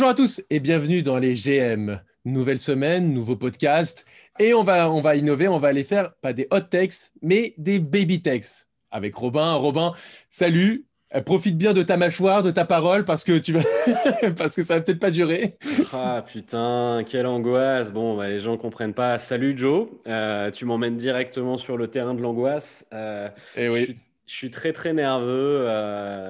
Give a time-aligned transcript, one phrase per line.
[0.00, 2.00] Bonjour à tous et bienvenue dans les GM.
[2.24, 4.06] Nouvelle semaine, nouveau podcast.
[4.38, 7.52] Et on va, on va innover, on va aller faire pas des hot takes, mais
[7.58, 9.52] des baby takes avec Robin.
[9.56, 9.92] Robin,
[10.30, 10.86] salut.
[11.14, 13.60] Euh, profite bien de ta mâchoire, de ta parole, parce que tu vas,
[14.38, 15.58] parce que ça va peut-être pas durer.
[15.92, 17.92] Ah putain, quelle angoisse.
[17.92, 19.18] Bon, bah, les gens comprennent pas.
[19.18, 22.86] Salut Joe, euh, tu m'emmènes directement sur le terrain de l'angoisse.
[22.94, 23.98] Euh, Et eh oui.
[24.24, 25.66] Je suis, très très nerveux.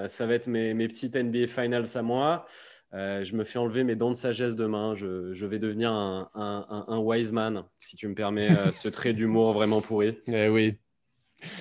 [0.09, 2.47] ça va être mes, mes petites NBA Finals à moi.
[2.93, 4.95] Euh, je me fais enlever mes dents de sagesse demain.
[4.95, 8.89] Je, je vais devenir un, un, un, wise man, si tu me permets euh, ce
[8.91, 10.19] trait d'humour vraiment pourri.
[10.27, 10.75] Eh oui.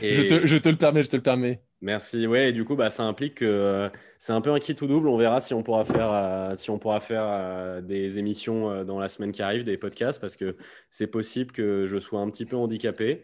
[0.01, 1.61] Je, te, je, te, le permets, je te le permets.
[1.81, 2.27] Merci.
[2.27, 4.87] Ouais, et du coup, bah, ça implique que euh, c'est un peu un kit ou
[4.87, 5.07] double.
[5.07, 9.31] On verra si on pourra faire, si on pourra faire des émissions dans la semaine
[9.31, 10.57] qui arrive, des podcasts, parce que
[10.89, 13.23] c'est possible que je sois un petit peu handicapé.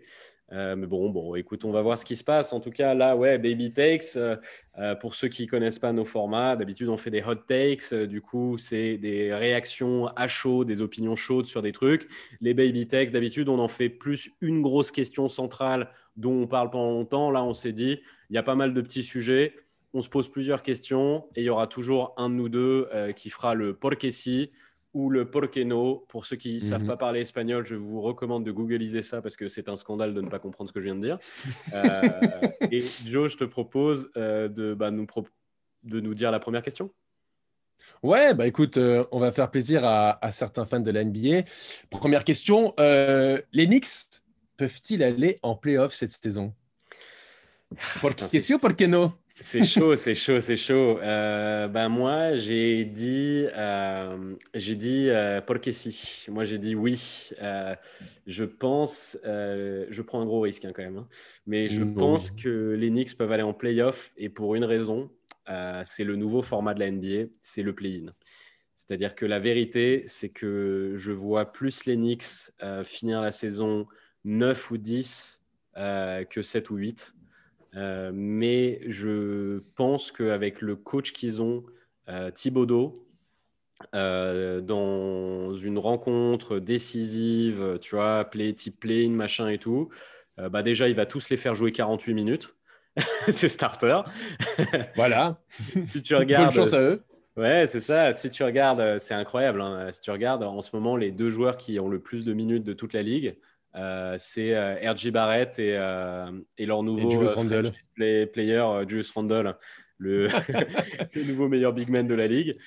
[0.51, 2.53] Euh, mais bon, bon, écoute, on va voir ce qui se passe.
[2.53, 4.35] En tout cas, là, ouais, Baby Takes, euh,
[4.77, 7.93] euh, pour ceux qui connaissent pas nos formats, d'habitude, on fait des hot takes.
[7.93, 12.07] du coup, c'est des réactions à chaud, des opinions chaudes sur des trucs.
[12.41, 16.69] Les Baby Takes, d'habitude, on en fait plus une grosse question centrale dont on parle
[16.69, 17.31] pendant longtemps.
[17.31, 19.55] Là, on s'est dit, il y a pas mal de petits sujets.
[19.93, 23.29] On se pose plusieurs questions et il y aura toujours un de nous deux qui
[23.29, 24.51] fera le porque si
[24.95, 26.05] ou le porqueno.
[26.07, 26.87] Pour ceux qui ne savent mhm.
[26.87, 30.21] pas parler espagnol, je vous recommande de googliser ça parce que c'est un scandale de
[30.21, 31.19] ne pas comprendre ce que je viens de dire.
[31.73, 32.01] Euh,
[32.71, 35.05] et Joe, je te propose euh, de, bah, nous
[35.83, 36.89] de nous dire la première question.
[38.01, 41.43] Ouais, bah écoute, euh, on va faire plaisir à, certains fans de la NBA.
[41.89, 44.21] Première question, les Knicks
[44.55, 46.53] peuvent-ils aller en playoff cette saison?
[47.99, 50.97] Por ou por qué no c'est chaud, c'est chaud, c'est chaud.
[51.01, 56.25] Euh, ben moi, j'ai dit, euh, j'ai dit euh, porque si.
[56.29, 57.29] Moi, j'ai dit oui.
[57.41, 57.75] Euh,
[58.27, 61.07] je pense, je prends un gros risque hein, quand même, hein.
[61.47, 65.11] mais je pense que les Knicks peuvent aller en playoff et pour une raison,
[65.83, 68.13] c'est le nouveau format de la NBA, c'est le play-in.
[68.75, 72.51] C'est-à-dire que la vérité, c'est que je vois plus les Knicks
[72.83, 73.85] finir la saison
[74.23, 75.41] 9 ou 10
[75.75, 77.15] que 7 ou 8.
[77.75, 81.63] Euh, mais je pense qu'avec le coach qu'ils ont,
[82.09, 83.05] euh, Thibaudot,
[83.93, 89.89] euh, dans une rencontre décisive, tu vois, play, type play, machin et tout,
[90.37, 92.55] bah déjà, il va tous les faire jouer 48 minutes.
[93.29, 94.01] c'est starter.
[94.95, 95.41] voilà.
[95.81, 96.53] si tu regardes.
[96.53, 97.03] Bonne chance à eux.
[97.37, 98.11] Ouais, c'est ça.
[98.11, 99.61] Si tu regardes, c'est incroyable.
[99.61, 99.91] Hein.
[99.93, 102.65] Si tu regardes en ce moment les deux joueurs qui ont le plus de minutes
[102.65, 103.37] de toute la ligue,
[103.75, 107.09] euh, c'est euh, RJ Barrett et, euh, et leur nouveau
[107.95, 109.57] play, player, Julius Randle,
[109.97, 110.27] le,
[111.13, 112.57] le, nouveau meilleur big man de la ligue.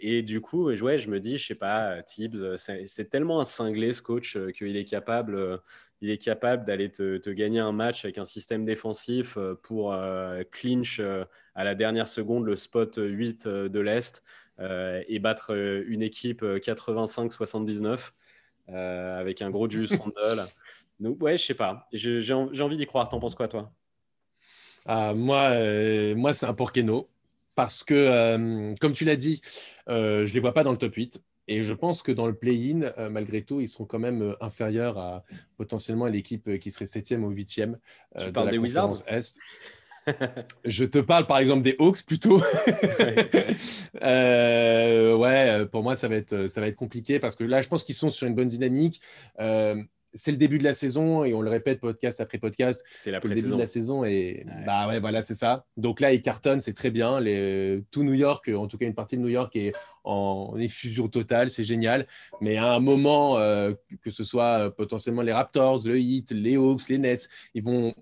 [0.00, 3.92] et du coup, ouais, je me dis, je sais pas, Tibbs, c'est tellement un cinglé
[3.92, 5.60] ce coach qu'il est capable,
[6.00, 9.94] il est capable d'aller te, te, gagner un match avec un système défensif pour
[10.50, 11.00] clinch
[11.54, 14.22] à la dernière seconde le spot 8 de l'Est
[14.58, 15.54] et battre
[15.86, 18.12] une équipe 85-79.
[18.70, 20.46] Euh, avec un gros Juice Randle.
[21.00, 21.88] Donc, ouais, je sais pas.
[21.92, 23.08] J'ai envie d'y croire.
[23.08, 23.72] T'en penses quoi, toi?
[24.86, 27.08] Ah, Moi, euh, moi c'est un Porkeno.
[27.54, 29.40] Parce que, euh, comme tu l'as dit,
[29.86, 31.22] je ne les vois pas dans le top 8.
[31.46, 35.24] Et je pense que dans le play-in, malgré tout, ils seront quand même inférieurs à
[35.56, 37.76] potentiellement l'équipe qui serait 7e ou 8e.
[38.18, 39.02] tu parles des Wizards?
[39.06, 39.38] Est.
[40.64, 42.40] je te parle par exemple des Hawks plutôt.
[44.02, 47.68] Euh, ouais, pour moi ça va être ça va être compliqué parce que là je
[47.68, 49.00] pense qu'ils sont sur une bonne dynamique.
[49.40, 49.82] Euh,
[50.14, 52.84] c'est le début de la saison et on le répète podcast après podcast.
[52.94, 55.66] C'est la le début de la saison et bah ouais voilà c'est ça.
[55.76, 57.20] Donc là ils cartonnent, c'est très bien.
[57.20, 59.72] Les, tout New York, en tout cas une partie de New York est
[60.04, 62.06] en effusion totale, c'est génial.
[62.40, 63.72] Mais à un moment euh,
[64.02, 67.94] que ce soit potentiellement les Raptors, le Heat, les Hawks, les Nets, ils vont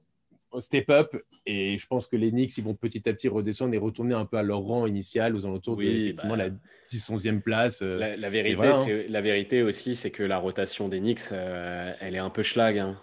[0.61, 1.17] step up
[1.47, 4.25] et je pense que les Knicks ils vont petit à petit redescendre et retourner un
[4.25, 6.51] peu à leur rang initial aux alentours de effectivement, bah, la
[6.93, 7.81] 10 11e place.
[7.83, 9.05] Euh, la, vérité, hein.
[9.09, 12.79] la vérité aussi, c'est que la rotation des Knicks, euh, elle est un peu schlag.
[12.79, 12.97] Hein.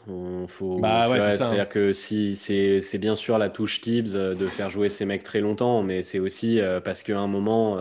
[0.47, 1.65] faut, bah, ouais, C'est-à-dire hein.
[1.65, 5.41] que si c'est bien sûr la touche Tibbs euh, de faire jouer ces mecs très
[5.41, 7.77] longtemps, mais c'est aussi parce qu'à un moment.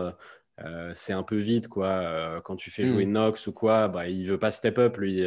[0.93, 2.41] c'est un peu vite quoi.
[2.43, 3.13] quand tu fais jouer hmm.
[3.13, 5.23] Knox ou quoi, bah, il veut pas step up lui,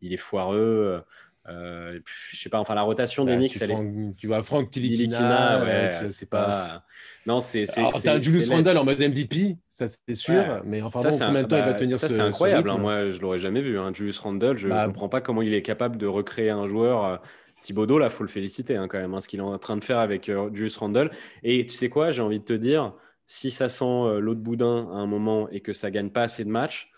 [0.00, 1.02] il est foireux.
[1.48, 3.58] Euh, je sais pas, enfin la rotation des Knicks,
[4.16, 6.84] tu vois Franck Tilikina, ouais, c'est pas...
[7.26, 7.66] Non, c'est.
[8.02, 11.56] T'as Julius Randle en mode MVP, ça c'est sûr, mais enfin, ça, combien de temps
[11.56, 12.70] il va bah, tenir ça, c'est incroyable.
[12.70, 13.78] Hein, moi, je l'aurais jamais vu.
[13.78, 16.66] Hein, Julius Randle, je ne bah, comprends pas comment il est capable de recréer un
[16.66, 17.04] joueur.
[17.04, 17.16] Euh,
[17.60, 19.98] Thibaudot, là, faut le féliciter hein, quand même, ce qu'il est en train de faire
[19.98, 21.10] avec euh, Julius Randle.
[21.44, 22.92] Et tu sais quoi, j'ai envie de te dire,
[23.24, 26.50] si ça sent l'autre boudin à un moment et que ça gagne pas assez de
[26.50, 26.91] matchs,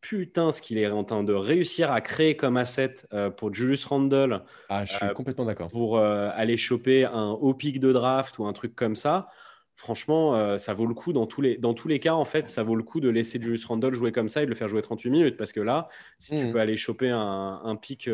[0.00, 3.84] putain ce qu'il est en train de réussir à créer comme asset euh, pour Julius
[3.84, 4.42] Randle.
[4.68, 5.68] Ah, je suis euh, complètement d'accord.
[5.68, 9.28] Pour euh, aller choper un haut pic de draft ou un truc comme ça.
[9.76, 12.62] franchement, ça vaut le coup dans tous, les, dans tous les cas, en fait, ça
[12.62, 14.82] vaut le coup de laisser Julius Randle jouer comme ça et de le faire jouer
[14.82, 15.36] 38 minutes.
[15.36, 15.88] Parce que là,
[16.18, 16.52] si tu mm.
[16.52, 18.08] peux aller choper un, un pic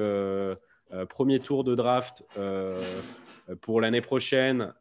[1.08, 2.24] premier tour de draft
[3.60, 4.72] pour l'année prochaine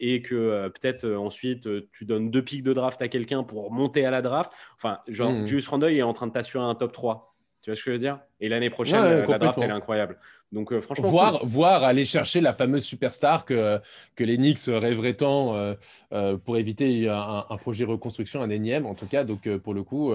[0.00, 4.10] et que peut-être ensuite tu donnes deux pics de draft à quelqu'un pour monter à
[4.10, 5.46] la draft, enfin, genre, mm.
[5.46, 7.34] Julius Randle est en train de t'assurer un top 3.
[7.64, 8.18] Tu vois ce que je veux dire?
[8.40, 10.18] Et l'année prochaine, la draft, elle est incroyable.
[10.52, 11.08] Donc, euh, franchement.
[11.08, 13.80] Voir, voir aller chercher la fameuse superstar que,
[14.14, 15.74] que les Knicks rêveraient tant euh,
[16.12, 19.24] euh, pour éviter un, projet reconstruction, un énième en tout cas.
[19.24, 20.12] Donc, pour le coup.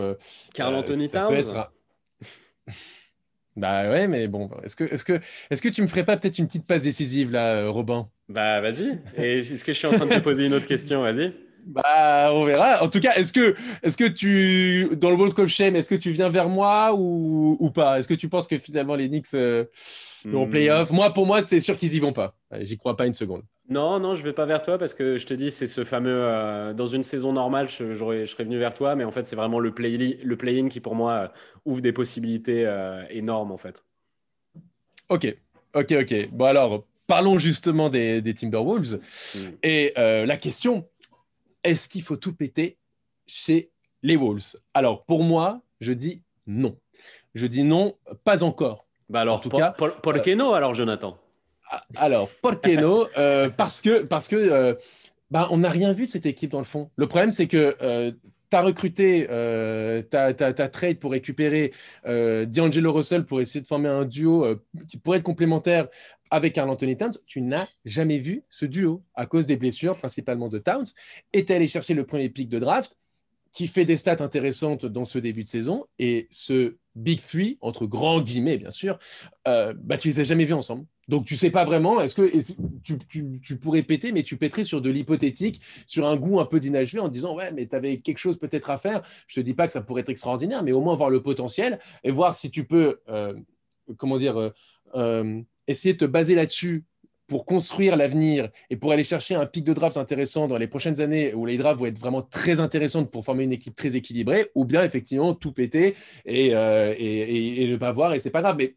[0.53, 1.33] Carl Anthony Towns?
[1.33, 1.71] être...
[3.55, 5.19] Bah ouais, mais bon, est-ce que, est que,
[5.49, 8.09] est que tu me ferais pas peut-être une petite passe décisive là, Robin?
[8.29, 8.99] Bah vas-y.
[9.17, 11.01] Et est-ce que je suis en train de te poser une autre question?
[11.01, 11.33] Vas-y.
[11.65, 12.83] Bah, on verra.
[12.83, 15.95] En tout cas, est-ce que, est que tu, dans le Walk of Shame, est-ce que
[15.95, 17.99] tu viens vers moi ou, ou pas?
[17.99, 19.65] Est-ce que tu penses que finalement les Knicks euh,
[20.25, 20.49] vont hmm.
[20.49, 20.91] playoff?
[20.91, 22.35] Moi, pour moi, c'est sûr qu'ils y vont pas.
[22.61, 23.43] J'y crois pas une seconde.
[23.69, 26.11] Non, non, je vais pas vers toi parce que je te dis, c'est ce fameux.
[26.11, 29.35] Euh, dans une saison normale, je, je serais venu vers toi, mais en fait, c'est
[29.35, 31.27] vraiment le play-in le play qui, pour moi, euh,
[31.65, 32.67] ouvre des possibilités
[33.09, 33.83] énormes, en fait.
[35.09, 35.37] Ok,
[35.75, 36.29] ok, ok.
[36.31, 38.99] Bon, alors, parlons justement des, des Timberwolves.
[39.35, 39.49] Hmm.
[39.63, 40.87] Et la question,
[41.63, 42.77] est-ce qu'il faut tout péter
[43.27, 44.55] chez les Wolves?
[44.73, 46.75] Alors, pour moi, je dis non.
[47.35, 48.87] Je dis non, pas encore.
[49.09, 51.17] Bah alors, en tout cas, por, euh, alors, Jonathan?
[51.95, 54.73] Alors, por euh, Parce que, parce que euh,
[55.31, 56.89] bah, on n'a rien vu de cette équipe dans le fond.
[56.95, 57.75] Le problème, c'est que
[58.51, 61.71] tu as recruté, tu as, trade pour récupérer
[62.05, 64.45] D'Angelo Russell pour essayer de former un duo
[64.87, 65.87] qui pourrait être complémentaire
[66.31, 70.47] avec Carl Anthony Towns, tu n'as jamais vu ce duo à cause des blessures, principalement
[70.47, 70.85] de Towns.
[71.33, 72.97] Et tu allé chercher le premier pick de draft
[73.51, 75.85] qui fait des stats intéressantes dans ce début de saison.
[75.97, 78.99] Et ce Big Three, entre grands guillemets, bien sûr,
[79.47, 80.85] euh, bah, tu les as jamais vus ensemble.
[81.09, 82.31] Donc, tu sais pas vraiment, est-ce que
[82.83, 86.99] tu, pourrais péter, mais tu pèterais sur de l'hypothétique, sur un goût un peu d'inachevé
[86.99, 89.01] en disant, ouais, mais tu avais quelque chose peut-être à faire.
[89.25, 91.79] Je te dis pas que ça pourrait être extraordinaire, mais au moins voir le potentiel
[92.03, 93.33] et voir si tu peux, euh,
[93.97, 94.53] comment dire,
[94.95, 96.85] euh, essayer de te baser là-dessus
[97.25, 101.01] pour construire l'avenir et pour aller chercher un pic de draft intéressant dans les prochaines
[101.01, 104.51] années où les drafts vont être vraiment très intéressantes pour former une équipe très équilibrée,
[104.53, 105.95] ou bien effectivement tout péter
[106.25, 108.57] et, euh, et, ne pas voir et c'est pas grave.
[108.59, 108.75] Mais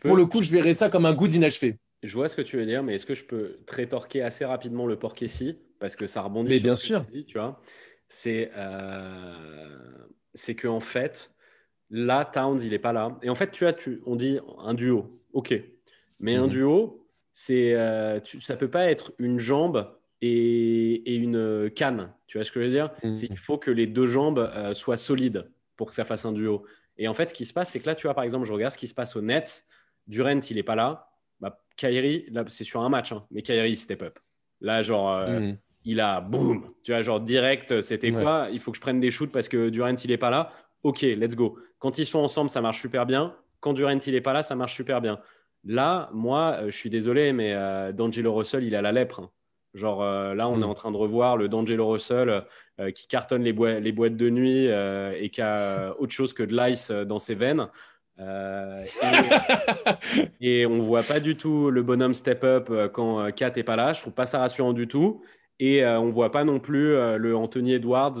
[0.00, 1.78] pour le coup, je verrais ça comme un goût d'inachevé.
[2.02, 4.44] Je vois ce que tu veux dire, mais est-ce que je peux te rétorquer assez
[4.44, 7.04] rapidement le porc ici parce que ça rebondit mais bien sûr.
[7.26, 7.60] tu, vois
[8.08, 9.76] C'est euh,
[10.34, 11.30] c'est que en fait,
[11.90, 13.18] là, Towns, il est pas là.
[13.22, 15.20] Et en fait, tu as, tu, on dit un duo.
[15.32, 15.54] Ok,
[16.20, 16.50] mais un mhm.
[16.50, 19.90] duo, c'est, euh, ça peut pas être une jambe
[20.20, 22.12] et, une canne.
[22.26, 22.90] Tu vois ce que je veux dire?
[23.02, 23.12] Mhm.
[23.30, 26.64] Il faut que les deux jambes euh, soient solides pour que ça fasse un duo.
[26.96, 28.52] Et en fait, ce qui se passe, c'est que là, tu vois, par exemple, je
[28.52, 29.64] regarde ce qui se passe au net.
[30.06, 31.08] Durant, il n'est pas là.
[31.40, 34.18] Bah, Kyrie, là, c'est sur un match, hein, mais Kyrie, step up.
[34.60, 35.58] Là, genre, euh, mhm.
[35.84, 36.70] il a boum.
[36.82, 38.48] Tu vois, genre, direct, c'était quoi?
[38.52, 40.52] Il faut que je prenne des shoots parce que Durant, il n'est pas là.
[40.82, 41.58] Ok, let's go.
[41.78, 43.34] Quand ils sont ensemble, ça marche super bien.
[43.60, 45.20] Quand Durant, il n'est pas là, ça marche super bien.
[45.64, 49.20] Là, moi, euh, je suis désolé, mais euh, D'Angelo Russell, il a la lèpre.
[49.20, 49.30] Hein.
[49.72, 50.70] Genre euh, là, on est mm.
[50.70, 52.44] en train de revoir le D'Angelo Russell
[52.94, 56.90] qui cartonne les, les, boîtes de nuit et qui a autre chose que de l'ice
[56.90, 57.68] dans ses veines.
[60.40, 63.92] Et, on voit pas du tout le bonhomme step up quand Kat est pas là.
[63.92, 65.22] Je trouve pas ça rassurant du tout.
[65.60, 68.20] Et on voit pas non plus le Anthony Edwards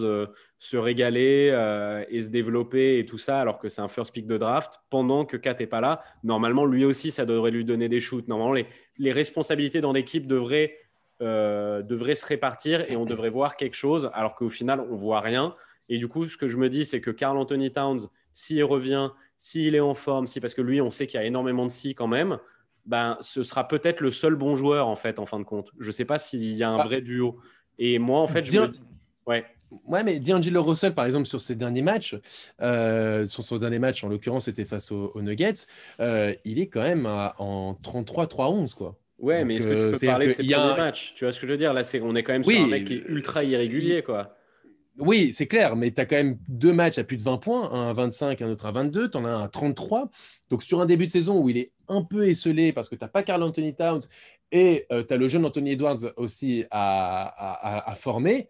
[0.64, 4.26] se régaler euh, et se développer et tout ça, alors que c'est un first pick
[4.26, 6.02] de draft, pendant que Kat n'est pas là.
[6.22, 8.28] Normalement, lui aussi, ça devrait lui donner des shoots.
[8.28, 8.64] Normalement,
[8.98, 10.78] les, responsabilités dans l'équipe devraient,
[11.20, 15.20] euh, devraient se répartir et on devrait voir quelque chose, alors qu'au final, on voit
[15.20, 15.54] rien.
[15.90, 19.10] Et du coup, ce que je me dis, c'est que Carl Anthony Towns, s'il revient,
[19.44, 21.70] s'il est en forme, si parce que lui, on sait qu'il y a énormément de
[21.70, 22.38] si quand même,
[22.86, 25.70] ben, ce sera peut-être le seul bon joueur en fait, en fin de compte.
[25.78, 26.84] Je ne sais pas s'il y a un ah.
[26.84, 27.38] vrai duo.
[27.78, 28.80] Et moi, en fait, je me dis...
[29.26, 29.44] ouais.
[29.86, 32.16] Ouais, mais D'Angelo Russell, par exemple, sur ses derniers matchs,
[32.62, 35.66] euh, sur son dernier match, en l'occurrence, c'était face aux, Nuggets,
[36.00, 38.98] euh, il est quand même en 33-3-11, quoi.
[39.18, 41.12] Ouais, mais est-ce que tu euh, peux parler de ses premiers matchs?
[41.16, 41.74] Tu vois ce que je veux dire?
[41.74, 44.34] Là, on est quand même sur un mec qui est ultra irrégulier, quoi.
[44.98, 47.70] Oui, c'est clair, mais tu as quand même deux matchs à plus de 20 points,
[47.72, 50.10] un à 25, un autre à 22, tu en as un à 33.
[50.50, 53.02] Donc sur un début de saison où il est un peu esselé parce que tu
[53.02, 54.02] n'as pas Carl Anthony Towns
[54.52, 58.48] et tu as le jeune Anthony Edwards aussi à, à former,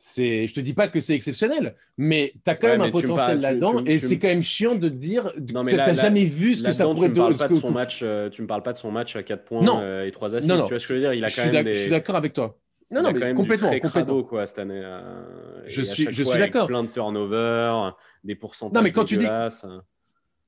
[0.00, 3.40] c'est, je te dis pas que c'est exceptionnel, mais tu as quand même un potentiel
[3.40, 6.70] là-dedans et c'est quand même chiant de dire que tu n'as jamais vu ce que
[6.70, 7.36] ça pourrait donner.
[7.36, 10.06] Tu son match, euh, tu me parles pas de son match à 4 points euh,
[10.06, 10.48] et 3 assists.
[10.48, 10.66] Non, non.
[10.66, 11.14] Tu vois ce que je veux dire?
[11.14, 11.66] Il a quand même.
[11.66, 12.56] Je suis d'accord avec toi.
[12.90, 13.70] Non, non, mais complètement.
[13.70, 14.22] Du complètement.
[14.22, 14.80] quoi, cette année.
[14.82, 16.66] Euh, je suis, je suis d'accord.
[16.66, 17.90] Plein de turnover,
[18.24, 18.74] des pourcentages.
[18.74, 19.26] Non, mais quand tu dis.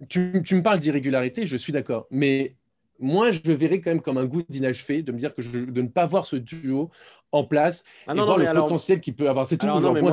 [0.09, 2.07] Tu, tu me parles d'irrégularité, je suis d'accord.
[2.11, 2.57] Mais
[2.99, 5.59] moi, je le verrais quand même comme un goût d'inachevé de me dire que je,
[5.59, 6.91] de ne pas voir ce duo
[7.33, 9.47] en place ah et voir le potentiel qu'il peut avoir.
[9.47, 9.67] C'est tout.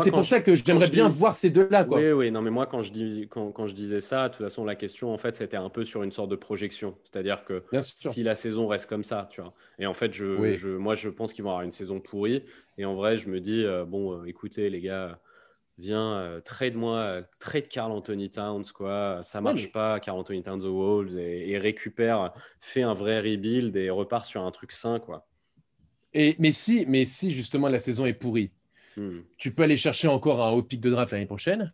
[0.04, 1.86] C'est pour ça que j'aimerais bien voir ces deux-là.
[1.90, 2.32] Oui, oui.
[2.32, 4.76] Non, mais moi, quand je, dis, quand, quand, je disais ça, de toute façon, la
[4.76, 6.96] question, en fait, c'était un peu sur une sorte de projection.
[7.04, 9.54] C'est-à-dire que si la saison reste comme ça, tu vois.
[9.80, 12.44] Et en fait, je, je moi, je pense qu'ils vont avoir une saison pourrie.
[12.78, 15.20] Et en vrai, je me dis, euh, bon, euh, écoutez, les gars,
[15.78, 19.22] viens, euh, trade-moi, trade Carl Anthony Towns, quoi.
[19.24, 23.90] Ça marche pas, Carl Anthony Towns aux Wolves, et, récupère, fait un vrai rebuild et
[23.90, 25.28] repart sur un truc sain, quoi.
[26.14, 28.52] Et, mais, si, mais si justement la saison est pourrie,
[28.96, 29.20] hmm.
[29.38, 31.74] tu peux aller chercher encore un haut pic de draft l'année prochaine.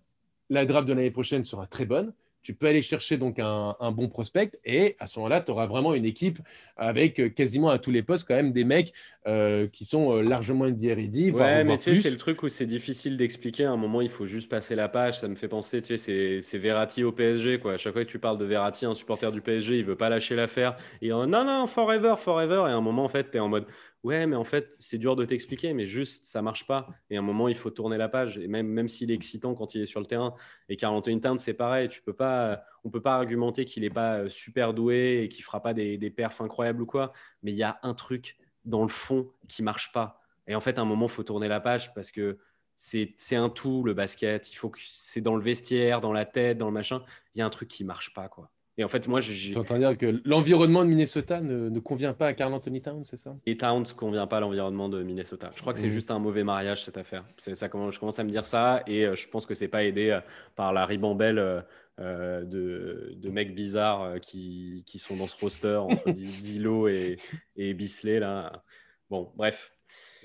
[0.50, 2.14] La draft de l'année prochaine sera très bonne
[2.44, 5.94] tu peux aller chercher donc un, bon prospect et à ce moment-là, tu auras vraiment
[5.94, 6.40] une équipe
[6.76, 8.94] avec euh, quasiment à tous les postes quand même des mecs
[9.28, 11.32] euh, qui sont euh, largement ready.
[11.32, 13.66] Ouais, mais tu sais, c'est le truc où c'est difficile d'expliquer.
[13.66, 15.20] À un moment, il faut juste passer la page.
[15.20, 17.60] Ça me fait penser, tu sais, c'est Verratti au PSG.
[17.60, 17.74] Quoi.
[17.74, 20.10] À chaque fois que tu parles de Verratti, un supporter du PSG, il veut pas
[20.10, 20.76] lâcher l'affaire.
[21.02, 22.66] Il dit non, non, forever, forever.
[22.68, 23.66] Et à un moment, en fait, tu es en mode
[24.04, 26.90] Ouais, mais en fait, c'est dur de t'expliquer, mais juste, ça marche pas.
[27.10, 28.38] Et à un moment, il faut tourner la page.
[28.38, 30.36] Et même, s'il est excitant quand il est sur le terrain.
[30.68, 31.88] Et Carl Anthony Towns, c'est pareil.
[31.88, 35.44] Tu peux pas, on peut pas argumenter qu'il n'est pas euh, super doué et qu'il
[35.46, 37.14] fera pas des, des perfs incroyables ou quoi.
[37.44, 40.20] Mais il y a un truc dans le fond qui marche pas.
[40.48, 42.38] Et en fait, à un moment, il faut tourner la page parce que
[42.76, 44.52] c'est un tout, le basket.
[44.52, 47.04] Il faut que c'est dans le vestiaire, dans la tête, dans le machin.
[47.36, 48.52] Il y a un truc qui marche pas, quoi.
[48.78, 49.52] Et en fait, moi, j'ai.
[49.52, 53.04] Tu entends dire que l'environnement de Minnesota ne, ne, convient pas à Carl Anthony Towns,
[53.04, 53.36] c'est ça?
[53.46, 55.52] Et Towns ne convient pas à l'environnement de Minnesota.
[55.56, 55.92] Je crois que c'est mmh.
[55.92, 57.24] juste un mauvais mariage, cette affaire.
[57.38, 60.10] Ça, je commence à me dire ça et euh, je pense que c'est pas aidé
[60.10, 60.22] euh,
[60.56, 61.64] par la ribambelle
[62.00, 66.10] euh, de, de, mecs bizarres qui, qui, sont dans ce roster entre
[66.42, 67.18] Dilo et,
[67.56, 68.20] et Bisley.
[68.20, 68.64] Là.
[69.12, 69.72] Bon, bref.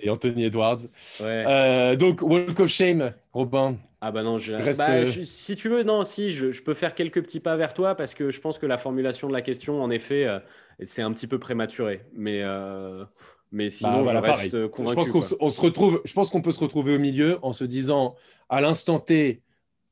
[0.01, 0.79] Et Anthony Edwards.
[1.21, 1.97] Ouais.
[1.97, 5.23] donc, Walk of Shame, Robin, ah bah non, bah, euh, je...
[5.25, 8.31] si tu veux, non, si, je, peux faire quelques petits pas vers toi parce que
[8.31, 10.39] je pense que la formulation de la question, en effet, euh,
[10.85, 12.03] c'est un petit peu prématuré.
[12.13, 13.05] Mais, euh,
[13.51, 14.91] mais sinon, bah, je reste convaincu.
[14.91, 17.65] Je pense qu'on se retrouve, je pense qu'on peut se retrouver au milieu en se
[17.65, 18.15] disant,
[18.49, 19.43] à l'instant T,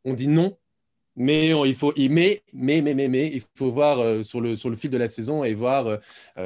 [0.05, 0.57] on dit non,
[1.17, 4.77] mais il faut, mais, mais, mais, mais, mais, il faut voir sur, le, sur le
[4.77, 5.99] fil de la saison et voir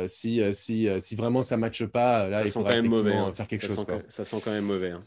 [0.07, 2.29] si, si, si vraiment ça ne matche pas.
[2.29, 3.33] Là, ça il faudra mauvais, hein.
[3.35, 3.85] faire quelque chose.
[4.09, 4.91] ça sent quand même mauvais.
[4.91, 5.00] Hein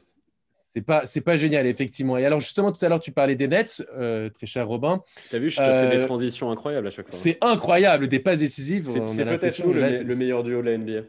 [0.76, 2.18] c'est pas c'est pas génial effectivement.
[2.18, 5.02] Et alors justement tout à l'heure tu parlais des Nets, euh, très cher Robin.
[5.30, 7.18] Tu as vu, je te fais des euh, transitions incroyables à chaque fois.
[7.18, 8.90] C'est incroyable, des passes décisives.
[9.08, 11.02] C'est peut-être nous le, meilleur duo de la NBA.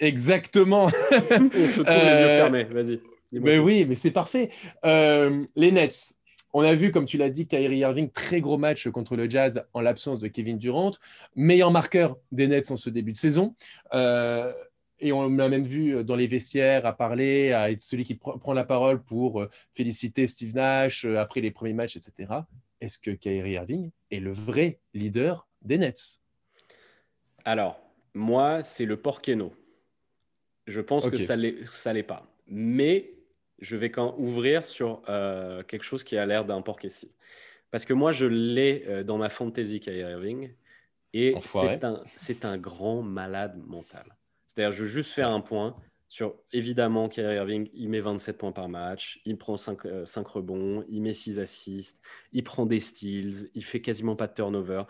[0.00, 0.86] Exactement.
[0.86, 2.64] On se trouve les yeux euh, fermés.
[2.64, 3.00] Vas-y.
[3.32, 4.50] Mais oui, mais c'est parfait.
[4.84, 6.14] les Nets.
[6.52, 9.66] On a vu, comme tu l'as dit, Kyrie Irving, très gros match contre le Jazz
[9.74, 10.92] en l'absence de Kevin Durant,
[11.34, 13.54] meilleur marqueur des Nets en ce début de saison.
[13.92, 14.52] Euh,
[14.98, 18.54] et on l'a même vu dans les vestiaires à parler, à être celui qui prend
[18.54, 22.32] la parole pour euh, féliciter Steve Nash euh, après les premiers matchs, etc.
[22.80, 26.20] Est-ce que Kyrie Irving est le vrai leader des Nets?
[27.44, 27.78] Alors,
[28.14, 29.54] moi, c'est le Porkeno.
[30.66, 32.26] Je pense que ça ne l'est pas.
[32.48, 33.15] Mais
[33.58, 35.02] je vais quand ouvrir sur
[35.68, 37.10] quelque chose qui a l'air d'un Porkessi.
[37.70, 40.52] Parce que moi, je l'ai dans ma fantasy, Kyrie Irving.
[41.12, 42.02] Et c'est un,
[42.42, 44.16] un grand malade mental.
[44.46, 45.76] C'est-à-dire, je veux juste faire un point
[46.08, 50.84] sur, évidemment, Kyrie Irving, il met 27 points par match, il prend 5, euh, rebonds,
[50.88, 52.00] il met 6 assists,
[52.32, 54.84] il prend des steals, il fait quasiment pas de turnover.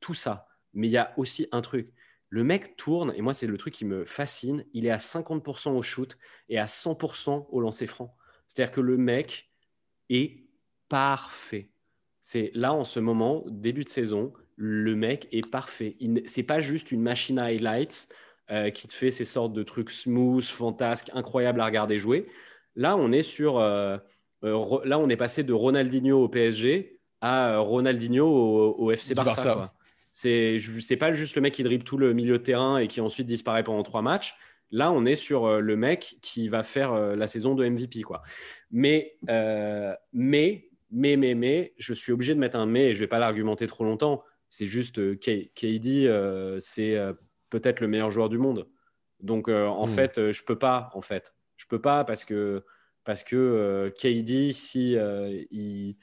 [0.00, 0.48] Tout ça.
[0.74, 1.92] Mais il y a aussi un truc.
[2.30, 4.64] Le mec tourne, et moi, c'est le truc qui me fascine.
[4.74, 6.18] Il est à 50% au shoot
[6.48, 8.14] et à 100% au lancer franc.
[8.46, 9.50] C'est-à-dire que le mec
[10.10, 10.44] est
[10.88, 11.70] parfait.
[12.20, 15.96] C'est là, en ce moment, début de saison, le mec est parfait.
[16.26, 18.08] C'est pas juste une machine à highlights
[18.50, 22.26] euh, qui te fait ces sortes de trucs smooth, fantasques, incroyables à regarder jouer.
[22.76, 23.96] Là, on est sur, euh,
[24.44, 29.72] euh, là, on est passé de Ronaldinho au PSG à Ronaldinho au, FC Barça.
[30.20, 33.00] C'est, c'est pas juste le mec qui dribble tout le milieu de terrain et qui
[33.00, 34.34] ensuite disparaît pendant trois matchs.
[34.70, 38.22] Là, on est sur le mec qui va faire la saison de MVP, quoi.
[38.70, 39.16] Mais,
[40.12, 43.18] mais, mais, mais, mais, je suis obligé de mettre un mais et je vais pas
[43.18, 44.24] l'argumenter trop longtemps.
[44.50, 46.98] C'est juste KD, c'est
[47.50, 48.66] peut-être le meilleur joueur du monde.
[49.20, 49.94] Donc, euh, en hmm.
[49.94, 51.34] fait, euh, je peux pas, en fait.
[51.56, 52.64] Je peux pas parce que,
[53.04, 54.96] parce que euh, KD, si
[55.50, 55.96] il,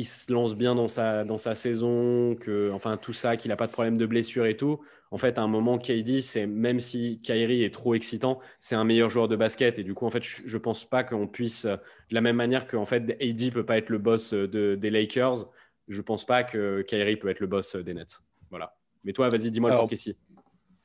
[0.00, 3.56] il, se lance bien dans sa, dans sa saison, que, enfin, tout ça, qu'il n'a
[3.56, 4.80] pas de problème de blessure et tout,
[5.10, 8.84] en fait, à un moment, KD, c'est même si Kyrie est trop excitant, c'est un
[8.84, 9.78] meilleur joueur de basket.
[9.78, 11.78] Et du coup, en fait, je ne pense pas qu'on puisse, de
[12.14, 15.48] la même manière qu'en fait, AD peut pas être le boss de, des Lakers,
[15.88, 18.20] je pense pas que Kyrie peut être le boss des Nets.
[18.50, 18.76] Voilà.
[19.02, 20.16] Mais toi, vas-y, dis-moi le ici.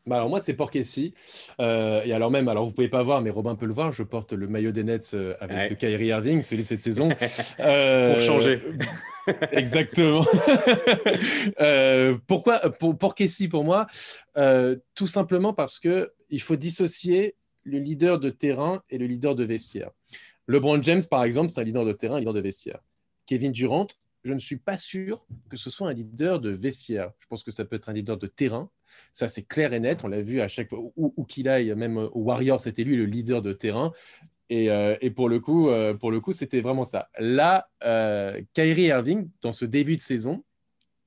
[0.06, 1.16] Bah alors moi c'est Porkessi
[1.60, 4.04] euh, et alors même alors vous pouvez pas voir mais Robin peut le voir je
[4.04, 7.10] porte le maillot des Nets euh, avec de Kyrie Irving celui de cette saison.
[7.60, 8.62] Euh, pour changer.
[9.52, 10.24] Exactement.
[12.28, 13.88] Pourquoi pour Porkessi pour moi
[14.94, 19.44] tout simplement parce que il faut dissocier le leader de terrain et le leader de
[19.44, 19.90] vestiaire.
[20.48, 22.80] LeBron James, par exemple, c'est un leader de terrain, un leader de vestiaire.
[23.26, 23.88] Kevin Durant,
[24.26, 27.12] je ne suis pas sûr que ce soit un leader de vestiaire.
[27.20, 28.70] Je pense que ça peut être un leader de terrain.
[29.14, 30.04] Ça, c'est clair et net.
[30.04, 33.06] On l'a vu à chaque fois, où, qu'il aille, même au Warriors, c'était lui le
[33.06, 33.94] leader de terrain.
[34.50, 37.10] Et, euh, pour le coup, euh, pour le c'était vraiment ça.
[37.20, 40.44] Là, euh, Kyrie Irving, dans ce début de saison,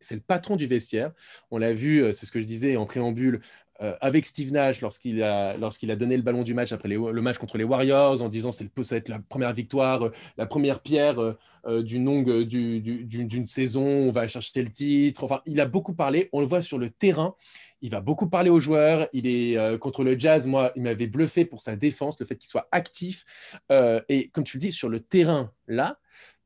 [0.01, 1.13] c'est le patron du vestiaire.
[1.51, 3.41] On l'a vu, c'est ce que je disais en préambule,
[3.81, 7.39] euh, avec Steve Nash lorsqu'il a, a donné le ballon du match après le match
[7.39, 10.81] contre les Warriors en disant c'est ça va être la première victoire, euh, la première
[10.81, 15.23] pierre euh, d'une saison, on va chercher le titre.
[15.23, 16.29] Enfin, il a beaucoup parlé.
[16.33, 17.37] On le voit sur le terrain.
[17.81, 19.07] Il va beaucoup parler aux joueurs.
[19.13, 20.47] Il est contre le Jazz.
[20.47, 23.61] Moi, il m'avait bluffé pour sa défense, le fait qu'il soit actif.
[24.09, 25.99] et comme tu le dis, sur le terrain là,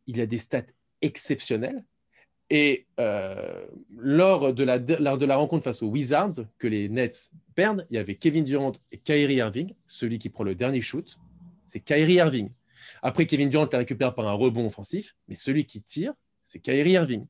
[0.07, 0.63] il a des stats
[1.03, 1.85] exceptionnelles.
[2.55, 3.65] Et euh,
[3.97, 7.97] lors, de la, lors de la rencontre face aux Wizards, que les Nets perdent, il
[7.97, 9.73] y avait Kevin Durant et Kyrie Irving.
[9.87, 11.19] Celui qui prend le dernier shoot,
[11.67, 12.51] c'est Kyrie Irving.
[13.01, 16.13] Après, Kevin Durant la récupère par un rebond offensif, mais celui qui tire,
[16.45, 17.27] c'est Kyrie Irving.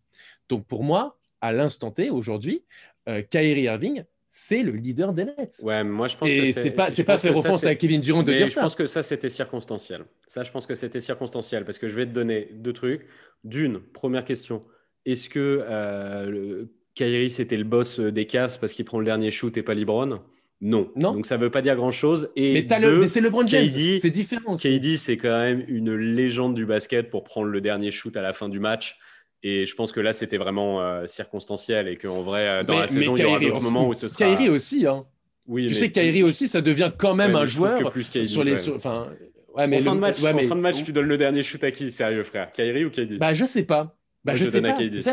[0.48, 2.64] Donc pour moi, à l'instant T, aujourd'hui,
[3.08, 5.60] euh, Kyrie Irving, c'est le leader des Nets.
[5.62, 8.24] Ouais, moi je pense et que c'est pas c'est pas faire offense à Kevin Durant
[8.24, 8.62] de dire ça.
[8.62, 10.04] Je pense que ça c'était circonstanciel.
[10.26, 13.06] Ça, je pense que c'était circonstanciel parce que je vais te donner deux trucs.
[13.44, 14.60] D'une, première question.
[15.06, 19.56] Est-ce que euh, Kyrie, c'était le boss des Cavs parce qu'il prend le dernier shoot
[19.56, 20.20] et pas LeBron?
[20.64, 20.90] Non.
[20.94, 21.12] non.
[21.12, 22.30] Donc ça ne veut pas dire grand-chose.
[22.36, 24.56] Et mais, mais c'est LeBron James, c'est différent.
[24.56, 28.32] KD, c'est quand même une légende du basket pour prendre le dernier shoot à la
[28.32, 28.96] fin du match.
[29.42, 32.86] Et je pense que là, c'était vraiment euh, circonstanciel et qu'en vrai, euh, dans la
[32.86, 34.24] saison, il y aura d'autres moments où ce sera.
[34.24, 35.04] Kyrie aussi, hein.
[35.48, 38.68] Oui, tu sais, Kyrie aussi, ça devient quand même un joueur plus KD, sur les.
[38.70, 39.08] Enfin,
[39.56, 41.62] ouais, mais en, fin, de match, en fin de match, tu donnes le dernier shoot
[41.64, 43.96] à qui, sérieux, frère Kyrie ou KD Bah, je sais pas.
[44.24, 44.76] Bah, je, sais pas.
[44.78, 45.12] C'est ça,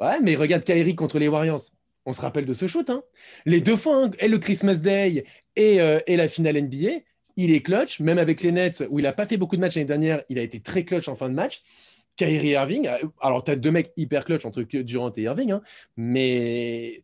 [0.00, 1.60] Ouais, mais regarde Kyrie contre les Warriors.
[2.06, 2.88] On se rappelle de ce shoot.
[2.88, 3.02] Hein.
[3.44, 5.24] Les deux fois, hein, et le Christmas Day
[5.56, 7.02] et, euh, et, la finale NBA,
[7.36, 9.76] il est clutch, même avec les Nets, où il n'a pas fait beaucoup de matchs
[9.76, 11.62] l'année dernière, il a été très clutch en fin de match.
[12.16, 15.62] Kyrie Irving, euh, alors tu as deux mecs hyper clutch entre Durant et Irving, hein,
[15.96, 17.02] mais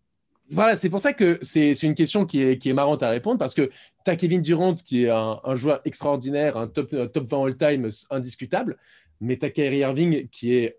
[0.50, 3.38] voilà, c'est pour ça que c'est une question qui est, qui est, marrante à répondre
[3.38, 3.70] parce que
[4.04, 7.90] tu as Kevin Durant qui est un, un joueur extraordinaire, un top, top 20 all-time
[8.10, 8.76] indiscutable,
[9.20, 10.78] mais tu as Kyrie Irving qui est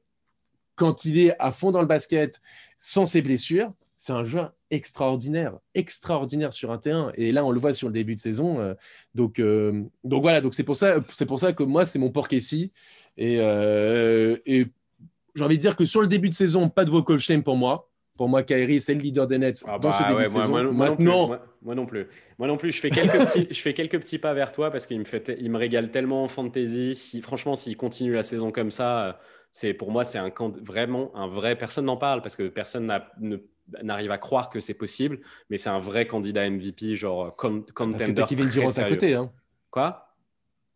[0.77, 2.39] quand il est à fond dans le basket,
[2.77, 7.11] sans ses blessures, c'est un joueur extraordinaire, extraordinaire sur un terrain.
[7.15, 8.59] Et là, on le voit sur le début de saison.
[8.59, 8.75] Euh,
[9.15, 12.31] donc, euh, donc voilà, donc c'est pour ça, pour ça que moi, c'est mon porc
[12.31, 12.71] ici.
[13.17, 14.67] Et, euh, et
[15.35, 17.57] j'ai envie de dire que sur le début de saison, pas de vocal shame pour
[17.57, 17.89] moi.
[18.17, 20.47] Pour moi, Kyrie, c'est le leader des Nets ah dans ce bah de saison.
[20.47, 22.07] Moi, Maintenant, moi, non plus.
[22.39, 22.71] Moi non plus.
[22.71, 25.37] Je fais quelques petits, je fais quelques petits pas vers toi parce qu'il me fait,
[25.39, 26.95] il me régale tellement en fantasy.
[26.95, 29.19] Si, franchement, s'il continue la saison comme ça
[29.51, 31.55] c'est pour moi c'est un vraiment un vrai.
[31.55, 32.91] Personne n'en parle parce que personne
[33.83, 38.03] n'arrive à croire que c'est possible, mais c'est un vrai candidat MVP genre comme Parce
[38.03, 39.31] que Kevin Durant à côté, hein.
[39.71, 40.06] Quoi?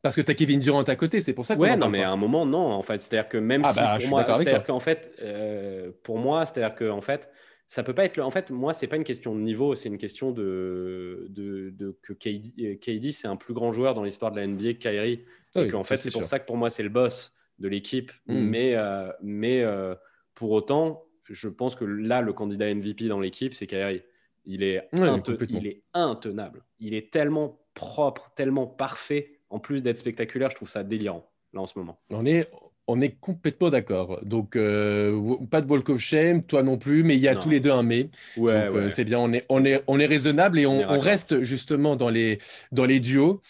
[0.02, 1.62] Parce que tu as Kevin Durant à côté, c'est pour ça que.
[1.62, 3.02] Ouais, non, mais à un moment, non, en fait.
[3.02, 6.76] C'est-à-dire que même ah si bah, pour moi, c'est-à-dire qu'en fait, euh, pour moi, c'est-à-dire
[6.76, 7.30] que en fait,
[7.68, 8.20] ça peut pas être.
[8.20, 12.14] En fait, moi, c'est pas une question de niveau, c'est une question de, de, que
[12.14, 15.24] KD, KD c'est un plus grand joueur dans l'histoire de la NBA que Kyrie.
[15.56, 18.12] et qu'en fait, c'est pour ça que pour moi, c'est le boss de l'équipe.
[18.26, 18.40] Hmm.
[18.40, 19.94] Mais, euh, mais euh,
[20.34, 24.02] pour autant, je pense que là, le candidat MVP dans l'équipe, c'est Kyrie.
[24.46, 26.64] Il est, il est intenable.
[26.80, 29.41] Il est tellement propre, tellement parfait.
[29.52, 32.00] En plus d'être spectaculaire, je trouve ça délirant, là, en ce moment.
[32.10, 32.50] On est,
[32.88, 34.20] on est complètement d'accord.
[34.24, 37.50] Donc, euh, pas de walk of shame, toi non plus, mais il y a tous
[37.50, 38.10] les deux un mais.
[38.38, 41.96] Ouais, c'est bien, on est, on, est, on est raisonnable et on, on reste justement
[41.96, 42.40] dans les,
[42.72, 43.42] dans les duos.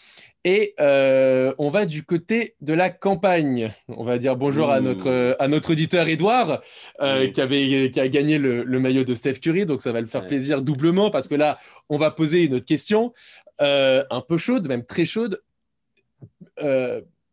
[0.44, 3.72] Et euh, on va du côté de la campagne.
[3.88, 6.60] On va dire bonjour à notre, à notre auditeur Edouard,
[7.00, 9.66] euh, qui, avait, qui a gagné le, maillot de Steph Curry.
[9.66, 12.66] Donc, ça va le faire plaisir doublement parce que là, on va poser une autre
[12.66, 13.12] question
[13.60, 15.40] euh, un peu chaude, même très chaude.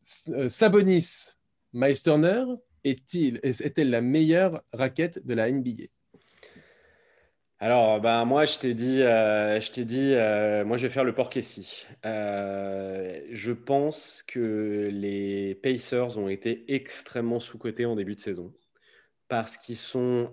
[0.02, 1.36] Sabonis,
[1.74, 2.46] Meisterner,
[2.84, 5.84] est-il, est-elle la meilleure raquette de la NBA
[7.62, 11.04] alors, ben, moi, je t'ai dit, euh, je t'ai dit euh, moi, je vais faire
[11.04, 11.86] le porc ici.
[12.06, 18.54] Euh, je pense que les Pacers ont été extrêmement sous-cotés en début de saison
[19.28, 20.32] parce qu'ils sont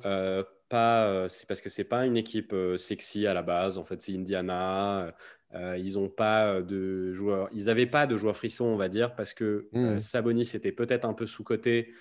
[0.68, 1.28] pas.
[1.28, 3.76] c'est parce que c'est pas une équipe sexy à la base.
[3.76, 5.12] En fait, c'est Indiana.
[5.54, 7.48] Ils ont pas de joueurs.
[7.52, 9.98] Ils n'avaient pas de joueurs frissons, on va dire, parce que mmh.
[10.00, 11.92] Sabonis était peut-être un peu sous-coté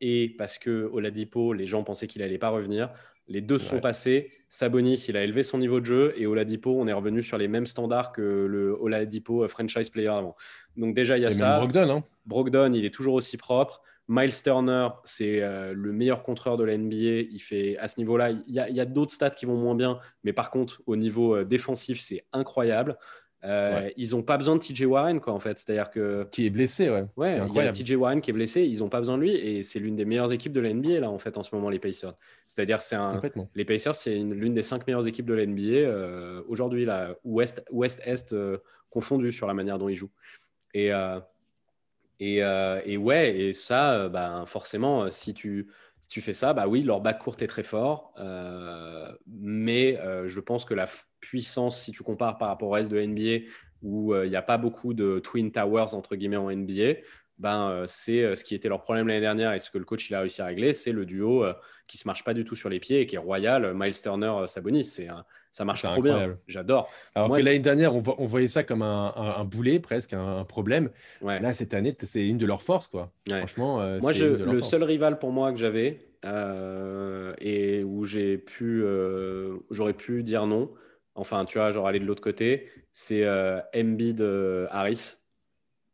[0.00, 2.90] et parce que Oladipo, les gens pensaient qu'il allait pas revenir.
[3.26, 4.30] Les deux sont passés.
[4.50, 7.48] Sabonis, il a élevé son niveau de jeu et Oladipo, on est revenu sur les
[7.48, 10.36] mêmes standards que le Oladipo franchise player avant.
[10.76, 11.56] Donc déjà, il y a ça.
[11.56, 12.04] Brogdon, hein.
[12.26, 13.80] Brogdon, il est toujours aussi propre.
[14.08, 17.26] Miles Turner, c'est euh, le meilleur contreur de la NBA.
[17.30, 20.32] Il fait à ce niveau-là, il y a, d'autres stats qui vont moins bien, mais
[20.32, 22.98] par contre, au niveau euh, défensif, c'est incroyable.
[23.44, 25.58] Euh, ils n'ont pas besoin de TJ Warren, quoi, en fait.
[25.58, 26.26] C'est-à-dire que.
[26.30, 27.04] Qui est blessé, ouais.
[27.16, 27.36] ouais.
[27.36, 29.62] Il y a TJ Warren qui est blessé, ils n'ont pas besoin de lui, et
[29.62, 31.78] c'est l'une des meilleures équipes de la NBA, là, en fait, en ce moment, les
[31.78, 32.14] Pacers.
[32.46, 33.20] C'est-à-dire, c'est un.
[33.54, 38.36] Les Pacers, c'est l'une des cinq meilleures équipes de la NBA aujourd'hui, là, Ouest-Est Ouest
[38.90, 40.12] confondu sur la manière dont ils jouent.
[40.72, 40.90] Et,
[42.20, 42.38] et,
[42.84, 45.68] et, ouais, et ça, bah, forcément, si tu
[46.04, 50.28] si tu fais ça, bah oui, leur bac court est très fort, euh, mais euh,
[50.28, 50.86] je pense que la
[51.20, 53.46] puissance, si tu compares par rapport au reste de NBA,
[53.80, 57.00] où euh, il n'y a pas beaucoup de Twin Towers entre guillemets en NBA,
[57.38, 60.14] ben, c'est ce qui était leur problème l'année dernière et ce que le coach il
[60.14, 61.46] a réussi à régler, c'est le duo
[61.86, 64.44] qui se marche pas du tout sur les pieds et qui est royal, Miles Turner,
[64.46, 64.84] Sabonis.
[64.84, 65.08] C'est
[65.54, 66.36] ça marche trop bien.
[66.48, 66.90] J'adore.
[67.14, 70.90] Alors que l'année dernière, on, voyait ça comme un, boulet, presque, un, problème.
[71.22, 72.88] Là, cette année, c'est une de leurs forces.
[72.88, 73.12] Quoi.
[73.28, 78.82] Franchement, euh, moi, le seul rival pour moi que j'avais euh, et où j'ai pu,
[78.82, 80.72] euh, j'aurais pu dire non,
[81.14, 83.24] enfin, tu vois, genre aller de l'autre côté, c'est
[83.76, 84.26] Embiid
[84.72, 85.18] Harris.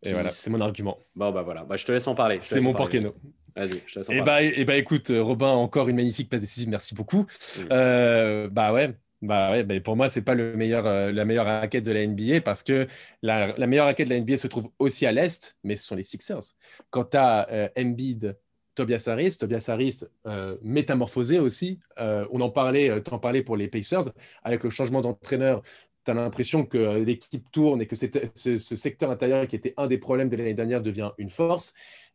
[0.03, 0.97] Et voilà, c'est mon argument.
[1.15, 2.41] Bon, bah voilà, bah, je te laisse en parler.
[2.43, 3.15] C'est mon porqueno.
[3.55, 4.49] Vas-y, je te laisse en et parler.
[4.49, 7.27] Bah, et bah écoute, Robin, encore une magnifique passe décisive, merci beaucoup.
[7.69, 11.85] bah ouais, bah ouais, bah pour moi, c'est pas le meilleur, euh, la meilleure raquette
[11.85, 12.87] de la NBA parce que
[13.23, 16.03] la, meilleure raquette de la NBA se trouve aussi à l'Est, mais ce sont les
[16.03, 16.55] Sixers.
[16.89, 18.39] Quand tu as euh, Embiid,
[18.75, 23.69] Tobias Harris, Tobias Harris euh, métamorphosé aussi, on en parlait, tu en parlais pour les
[23.69, 24.11] Pacers,
[24.43, 25.61] avec le changement d'entraîneur,
[26.05, 29.99] tu as l'impression que l'équipe tourne et que ce, secteur intérieur qui était un des
[29.99, 31.75] problèmes de l'année dernière devient une force.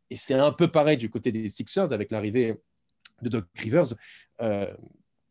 [0.10, 2.56] Et c'est un peu pareil du côté des Sixers avec l'arrivée
[3.22, 3.94] de Doc Rivers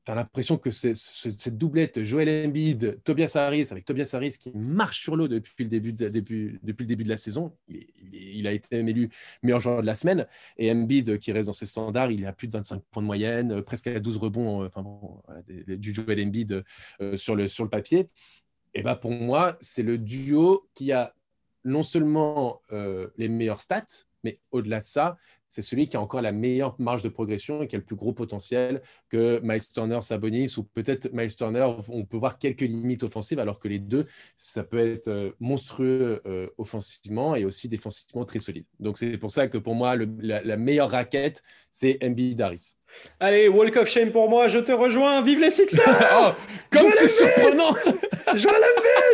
[0.04, 5.00] tu as l'impression que cette doublette Joel Embiid, Tobias Harris, avec Tobias Harris qui marche
[5.00, 9.10] sur l'eau depuis, le début de, la saison, il, a été élu
[9.42, 10.26] meilleur joueur de la semaine,
[10.58, 13.52] et Embiid qui reste dans ses standards, il a plus de 25 points de moyenne,
[13.52, 16.64] euh, presque à 12 rebonds, euh, enfin bon, du Joel Embiid
[17.00, 18.08] euh, sur, le, sur le papier.
[18.74, 21.14] Et bah pour moi, c'est le duo qui a
[21.64, 22.60] non seulement
[23.16, 25.16] les meilleures stats, mais au-delà de ça,
[25.54, 27.94] c'est celui qui a encore la meilleure marge de progression et qui a le plus
[27.94, 33.04] gros potentiel que Miles Turner, Sabonis, ou peut-être Miles Turner, on peut voir quelques limites
[33.04, 34.06] offensives, alors que les deux,
[34.36, 38.64] ça peut être euh, monstrueux euh, offensivement et aussi défensivement très solide.
[38.80, 42.74] Donc c'est pour ça que pour moi, la, meilleure raquette, c'est Embiid Harris.
[43.20, 45.84] Allez, Walk of Shame pour moi, je te rejoins, vive les Sixers
[46.16, 46.30] oh,
[46.70, 47.74] Comme c'est surprenant
[48.34, 49.13] Joël Embiid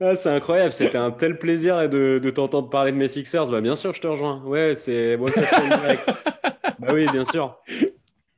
[0.00, 3.50] ah, c'est incroyable, c'était un tel plaisir de, de t'entendre parler de mes Sixers.
[3.50, 4.42] Bah, bien sûr, je te rejoins.
[4.44, 7.58] Ouais, c'est bah oui, bien sûr.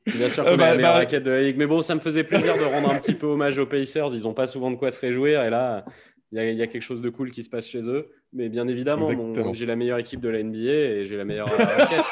[0.06, 1.56] Bien sûr, euh, bah, la bah, raquette de la Ligue.
[1.56, 4.08] Mais bon, ça me faisait plaisir de rendre un petit peu hommage aux Pacers.
[4.12, 5.44] Ils n'ont pas souvent de quoi se réjouir.
[5.44, 5.84] Et là,
[6.32, 8.08] il y, a quelque chose de cool qui se passe chez eux.
[8.32, 9.08] Mais bien évidemment,
[9.52, 12.04] j'ai la meilleure équipe de la NBA et j'ai la meilleure raquette.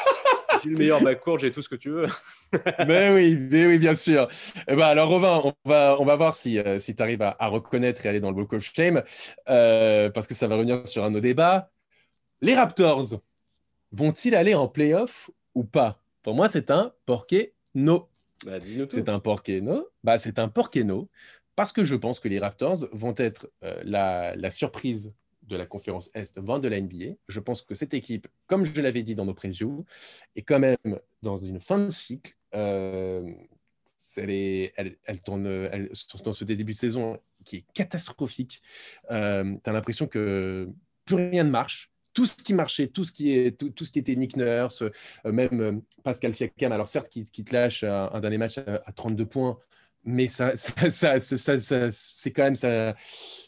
[0.63, 2.07] J'ai le meilleur backcourt, j'ai tout ce que tu veux.
[2.87, 4.27] mais oui, mais oui, bien sûr.
[4.67, 7.47] Eh ben, alors, Robin, on va, on va voir si, euh, si tu arrives à,
[7.47, 9.03] reconnaître et aller dans le Walk of Shame,
[9.49, 11.69] euh, parce que ça va revenir sur un de nos débats.
[12.41, 13.21] Les Raptors
[13.91, 16.01] vont-ils aller en playoff ou pas?
[16.23, 18.09] Pour moi, c'est un porqué-no.
[18.45, 18.57] Bah,
[18.89, 19.87] c'est un porqué-no.
[20.03, 21.09] Bah, c'est un porqué-no,
[21.55, 25.13] parce que je pense que les Raptors vont être euh, la, la surprise
[25.51, 27.15] de la conférence Est, 20 de la NBA.
[27.27, 29.85] Je pense que cette équipe, comme je l'avais dit dans nos previews,
[30.35, 32.35] est quand même dans une fin de cycle.
[32.55, 33.33] Euh,
[34.17, 35.69] elle, tourne
[36.23, 38.61] dans ce début de saison qui est catastrophique.
[39.11, 40.69] Euh, tu as l'impression que
[41.05, 41.91] plus rien ne marche.
[42.13, 45.31] Tout ce qui marchait, tout ce qui, est, tout, ce qui était Nick Nurse, euh,
[45.31, 49.57] même Pascal Siakam, alors certes, qui, qui te lâche un, dernier match à 32 points,
[50.03, 52.95] mais ça, ça, ça, c'est quand même ça,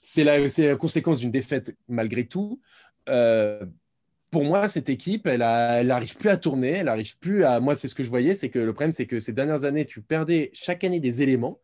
[0.01, 2.61] c'est la, la, conséquence d'une défaite malgré tout.
[3.09, 3.65] Euh,
[4.31, 7.59] pour moi, cette équipe, elle n'arrive plus à tourner, elle n'arrive plus à.
[7.59, 9.85] Moi, c'est ce que je voyais, c'est que le problème, c'est que ces dernières années,
[9.85, 11.59] tu perdais chaque année des éléments.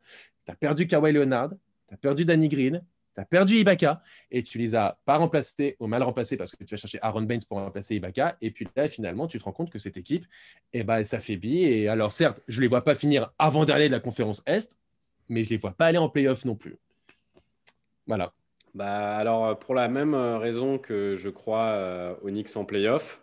[0.46, 1.50] Tu as perdu Kawhi Leonard,
[1.88, 2.84] tu as perdu Danny Green,
[3.16, 6.64] tu as perdu Ibaka et tu les as pas remplacés ou mal remplacés parce que
[6.64, 8.38] tu vas chercher Aaron Baines pour remplacer Ibaka.
[8.42, 10.26] Et puis là, finalement, tu te rends compte que cette équipe,
[10.74, 11.64] eh ben, elle s'affaiblit.
[11.64, 14.78] Et alors, certes, je ne les vois pas finir avant-dernier de la conférence Est,
[15.28, 16.78] mais je ne les vois pas aller en playoff non plus.
[18.08, 18.34] Voilà.
[18.74, 23.22] Bah, alors, pour la même raison que je crois euh, Onyx en playoff,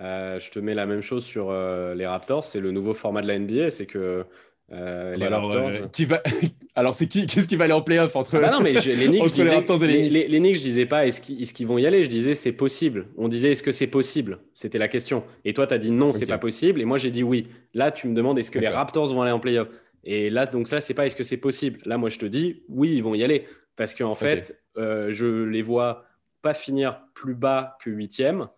[0.00, 2.44] euh, je te mets la même chose sur euh, les Raptors.
[2.44, 3.70] C'est le nouveau format de la NBA.
[3.70, 4.26] C'est que
[4.72, 6.22] euh, les alors, qui va...
[6.76, 9.08] alors c'est qui Qu'est-ce qui va aller en playoff entre, ah bah non, mais les
[9.08, 11.86] Knicks, les Raptors et les Knicks les, les, je disais pas est-ce qu'ils vont y
[11.86, 12.04] aller?
[12.04, 13.08] Je disais c'est possible.
[13.16, 14.38] On disait est-ce que c'est possible?
[14.54, 15.24] C'était la question.
[15.44, 16.80] Et toi, tu as dit non, c'est pas possible.
[16.80, 17.48] Et moi, j'ai dit oui.
[17.74, 19.68] Là, tu me demandes est-ce que les Raptors vont aller en playoff?
[20.04, 21.80] Et là, donc là, c'est pas est-ce que c'est possible?
[21.84, 23.46] Là, moi, je te dis oui, ils vont y aller.
[23.76, 26.04] Parce qu'en fait, euh, je les vois
[26.42, 28.48] pas finir plus bas que huitième.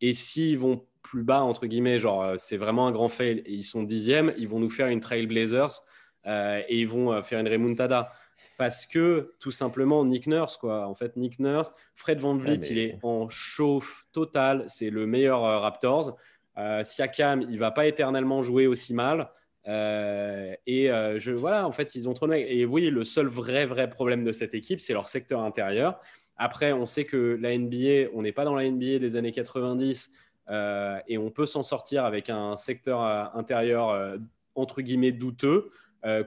[0.00, 3.52] Et s'ils vont plus bas, entre guillemets, genre euh, c'est vraiment un grand fail et
[3.52, 5.82] ils sont dixièmes, ils vont nous faire une Trailblazers
[6.26, 8.12] euh, et ils vont euh, faire une remontada.
[8.58, 10.86] parce que tout simplement Nick Nurse, quoi.
[10.86, 14.64] En fait, Nick Nurse, Fred Van Vliet, il est en chauffe total.
[14.68, 16.16] C'est le meilleur euh, Raptors.
[16.58, 19.30] Euh, Siakam, il va pas éternellement jouer aussi mal.
[19.66, 23.64] Euh, et je voilà, en fait, ils ont trop de Et oui, le seul vrai
[23.64, 26.00] vrai problème de cette équipe, c'est leur secteur intérieur.
[26.36, 30.10] Après, on sait que la NBA, on n'est pas dans la NBA des années 90
[30.50, 33.00] et on peut s'en sortir avec un secteur
[33.36, 34.18] intérieur
[34.54, 35.70] entre guillemets douteux.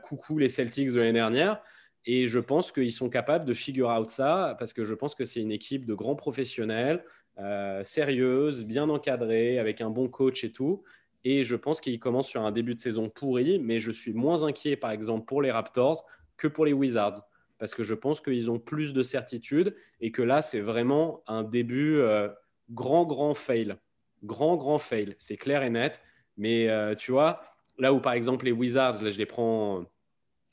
[0.04, 1.62] coucou les Celtics de l'année dernière.
[2.06, 5.26] Et je pense qu'ils sont capables de figure out ça parce que je pense que
[5.26, 7.04] c'est une équipe de grands professionnels,
[7.40, 10.84] euh, sérieuse, bien encadrée, avec un bon coach et tout.
[11.24, 14.44] Et je pense qu'ils commencent sur un début de saison pourri, mais je suis moins
[14.44, 16.06] inquiet, par exemple, pour les Raptors
[16.38, 17.22] que pour les Wizards
[17.62, 21.44] parce que je pense qu'ils ont plus de certitude et que là, c'est vraiment un
[21.44, 22.28] début euh,
[22.72, 23.76] grand, grand fail.
[24.24, 25.16] Grand, grand fail.
[25.18, 26.00] C'est clair et net.
[26.38, 27.42] Mais euh, tu vois,
[27.78, 29.84] là où par exemple les Wizards, là je les prends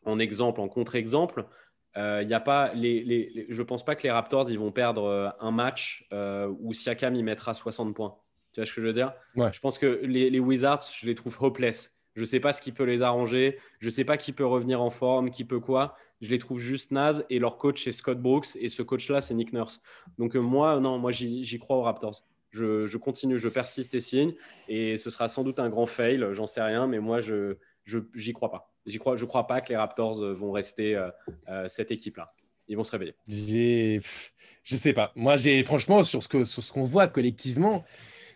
[0.05, 1.47] en exemple, en contre-exemple,
[1.97, 4.71] euh, il y a pas les, je ne pense pas que les Raptors ils vont
[4.71, 8.17] perdre euh, un match euh, où Siakam y mettra 60 points.
[8.53, 9.13] Tu vois ce que je veux dire?
[9.53, 11.97] Je pense que les, Wizards, je les trouve hopeless.
[12.15, 13.59] Je ne sais pas ce qui peut les arranger.
[13.79, 15.97] Je ne sais pas qui peut revenir en forme, qui peut quoi.
[16.21, 17.25] Je les trouve juste naze.
[17.31, 18.57] Et leur coach, c'est Scott Brooks.
[18.57, 19.81] Et ce coach-là, c'est Nick Nurse.
[20.19, 22.25] Donc, moi, non, moi, j'y crois aux Raptors.
[22.59, 24.35] Je, continue, je persiste et signe.
[24.69, 26.25] Et ce sera sans doute un grand fail.
[26.33, 26.87] J'en sais rien.
[26.87, 27.57] Mais moi, je
[28.15, 31.11] j'y crois pas je crois, je crois pas que les Raptors euh, vont rester euh,
[31.49, 32.33] euh, cette équipe-là.
[32.69, 33.15] Ils vont se réveiller.
[33.27, 34.01] J'ai,
[34.63, 35.13] je sais pas.
[35.15, 37.85] Moi, franchement sur ce qu'on voit collectivement,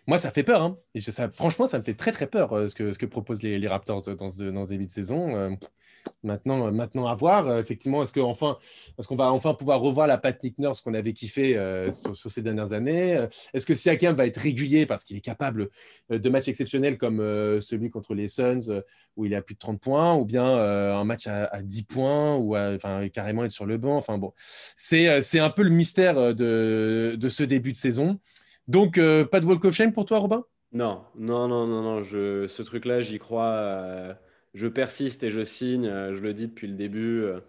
[0.07, 0.61] moi, ça fait peur.
[0.61, 0.77] Hein.
[1.31, 4.01] Franchement, ça me fait très très peur ce que ce que proposent les, les Raptors
[4.15, 5.55] dans ce, dans ce début de saison.
[6.23, 7.47] Maintenant, euh, maintenant à voir.
[7.47, 8.57] Euh, effectivement, est-ce qu'on enfin,
[8.97, 12.31] est qu'on va enfin pouvoir revoir la patte Nick Nurse qu'on avait kiffé euh, sur,
[12.31, 15.69] ces dernières années Est-ce que Siakam va être régulier parce qu'il est capable
[16.09, 17.17] de matchs exceptionnels comme
[17.61, 18.83] celui contre les Suns
[19.15, 22.57] où il a plus de 30 points ou bien un match à, 10 points ou
[22.57, 27.29] enfin, carrément être sur le banc Enfin bon, c'est un peu le mystère de, de,
[27.29, 28.19] ce début de saison.
[28.67, 30.43] Donc, pas de walk of shame pour toi, Robin?
[30.71, 32.03] Non, non, non, non, non.
[32.03, 34.17] Je, ce truc-là, j'y crois
[34.53, 35.87] je persiste et je signe.
[35.87, 37.23] Euh, je le dis depuis le début.
[37.23, 37.39] Euh,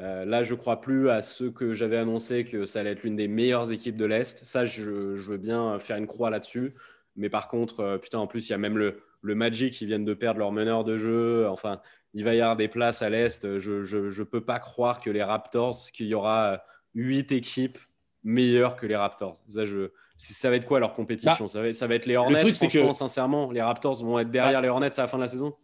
[0.00, 3.16] euh, là, je crois plus à ce que j'avais annoncé que ça allait être l'une
[3.16, 4.44] des meilleures équipes de l'Est.
[4.44, 6.74] Ça, je, veux bien faire une croix là-dessus.
[7.16, 10.04] Mais par contre, putain, en plus, il y a même le, le Magic qui viennent
[10.04, 11.46] de perdre leur meneur de jeu.
[11.48, 11.80] Enfin,
[12.12, 13.58] il va y avoir des places à l'Est.
[13.58, 17.78] Je ne peux pas croire que les Raptors, qu'il y aura huit équipes
[18.24, 19.44] meilleures que les Raptors.
[19.46, 21.44] Ça, je, ça va être quoi leur compétition?
[21.44, 22.38] Bah, ça, va, ça, va, être les Hornets.
[22.38, 22.96] Le truc, franchement, que...
[22.96, 25.54] sincèrement, les Raptors vont être derrière bah les Hornets à la fin de la saison?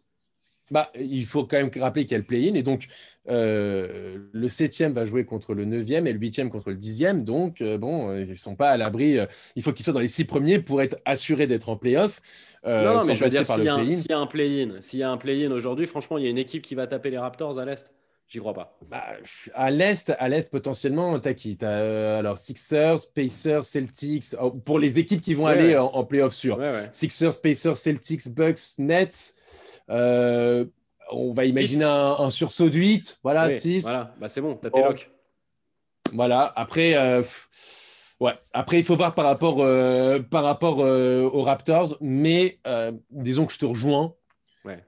[0.71, 2.55] Bah, il faut quand même rappeler qu'il y a le play-in.
[2.55, 2.87] Et donc,
[3.29, 7.25] euh, le septième va jouer contre le neuvième et le huitième contre le dixième.
[7.25, 9.19] Donc, euh, bon, ils ne sont pas à l'abri.
[9.19, 12.21] Euh, il faut qu'ils soient dans les six premiers pour être assurés d'être en play-off.
[12.65, 13.75] non, non mais je veux dire, s'il y, a
[14.19, 16.75] un play-in, s'il y a un play-in aujourd'hui, franchement, il y a une équipe qui
[16.75, 17.93] va taper les Raptors à l'Est.
[18.29, 18.79] J'y crois pas.
[18.89, 19.03] Bah,
[19.55, 21.57] à l'Est, à l'Est potentiellement, t'as qui?
[21.57, 24.37] T'as alors Sixers, Pacers, Celtics.
[24.41, 26.61] Oh, pour les équipes qui vont aller en, en play-off sûr.
[26.93, 29.35] Sixers, Pacers, Celtics, Bucks, Nets.
[29.91, 30.65] Euh,
[31.11, 33.83] on va imaginer un, sursaut de 8, voilà, 6.
[33.83, 35.11] Voilà, bah, c'est bon, t'as tes locks.
[36.13, 37.23] Voilà, après, euh,
[38.21, 38.33] ouais.
[38.53, 42.61] après, il faut voir par rapport, euh, par rapport aux Raptors, mais
[43.11, 44.15] disons que je te rejoins.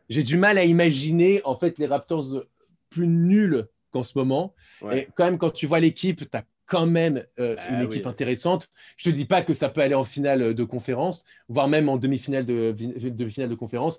[0.08, 2.44] J'ai du mal à imaginer en fait les Raptors
[2.88, 4.54] plus nuls qu'en ce moment.
[4.92, 8.68] Et quand même, quand tu vois l'équipe, tu as quand même bah une équipe intéressante.
[8.96, 11.88] Je ne te dis pas que ça peut aller en finale de conférence, voire même
[11.88, 12.72] en demi-finale de,
[13.10, 13.98] demi-finale de conférence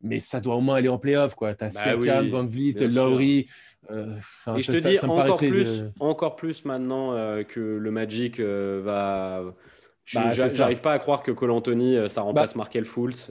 [0.00, 1.36] mais ça doit au moins aller en playoff.
[1.36, 3.46] Tu as bah Siakam, Van Vliet, Lowry.
[3.90, 4.16] Euh,
[4.54, 9.44] et je te dis encore, plus, encore plus maintenant euh, que le Magic euh, va.
[10.14, 13.30] Bah, je n'arrive pas à croire que Cole Anthony, ça remplace bah, Markel Fultz.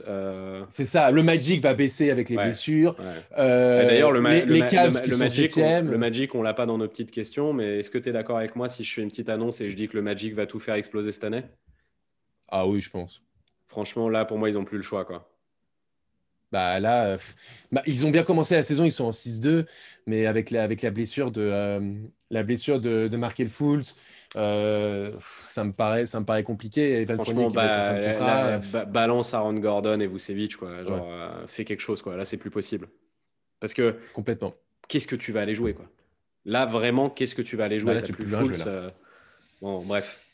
[0.70, 2.94] C'est ça, le Magic va baisser avec les blessures.
[3.36, 4.78] D'ailleurs, le, les, le, Magic,
[5.56, 8.12] on, le Magic, on l'a pas dans nos petites questions, mais est-ce que tu es
[8.12, 10.34] d'accord avec moi si je fais une petite annonce et je dis que le Magic
[10.34, 11.42] va tout faire exploser cette année?
[12.46, 13.22] Ah oui, je pense.
[13.66, 15.04] Franchement, là, pour moi, ils n'ont plus le choix.
[15.04, 15.28] quoi.
[16.50, 17.18] Bah là, euh,
[17.70, 19.66] bah, ils ont bien commencé la saison, ils sont en 6-2,
[20.06, 21.94] mais avec la, avec la blessure de, euh,
[22.30, 23.96] la blessure de, de Markel Fultz,
[24.36, 25.12] euh,
[25.46, 27.04] ça, me paraît, ça me paraît compliqué.
[27.06, 30.84] Franchement, bah, balance Aaron Gordon et Vucevic, quoi.
[30.84, 31.06] Genre,
[31.46, 32.16] fais quelque chose, quoi.
[32.16, 32.88] Là, c'est plus possible.
[33.60, 33.96] Parce que.
[34.14, 34.54] Complètement.
[34.88, 35.86] Qu'est-ce que tu vas aller jouer, quoi?
[36.46, 38.64] Là, vraiment, qu'est-ce que tu vas aller jouer là, tu plus Fultz,
[39.60, 40.24] Bon, bref.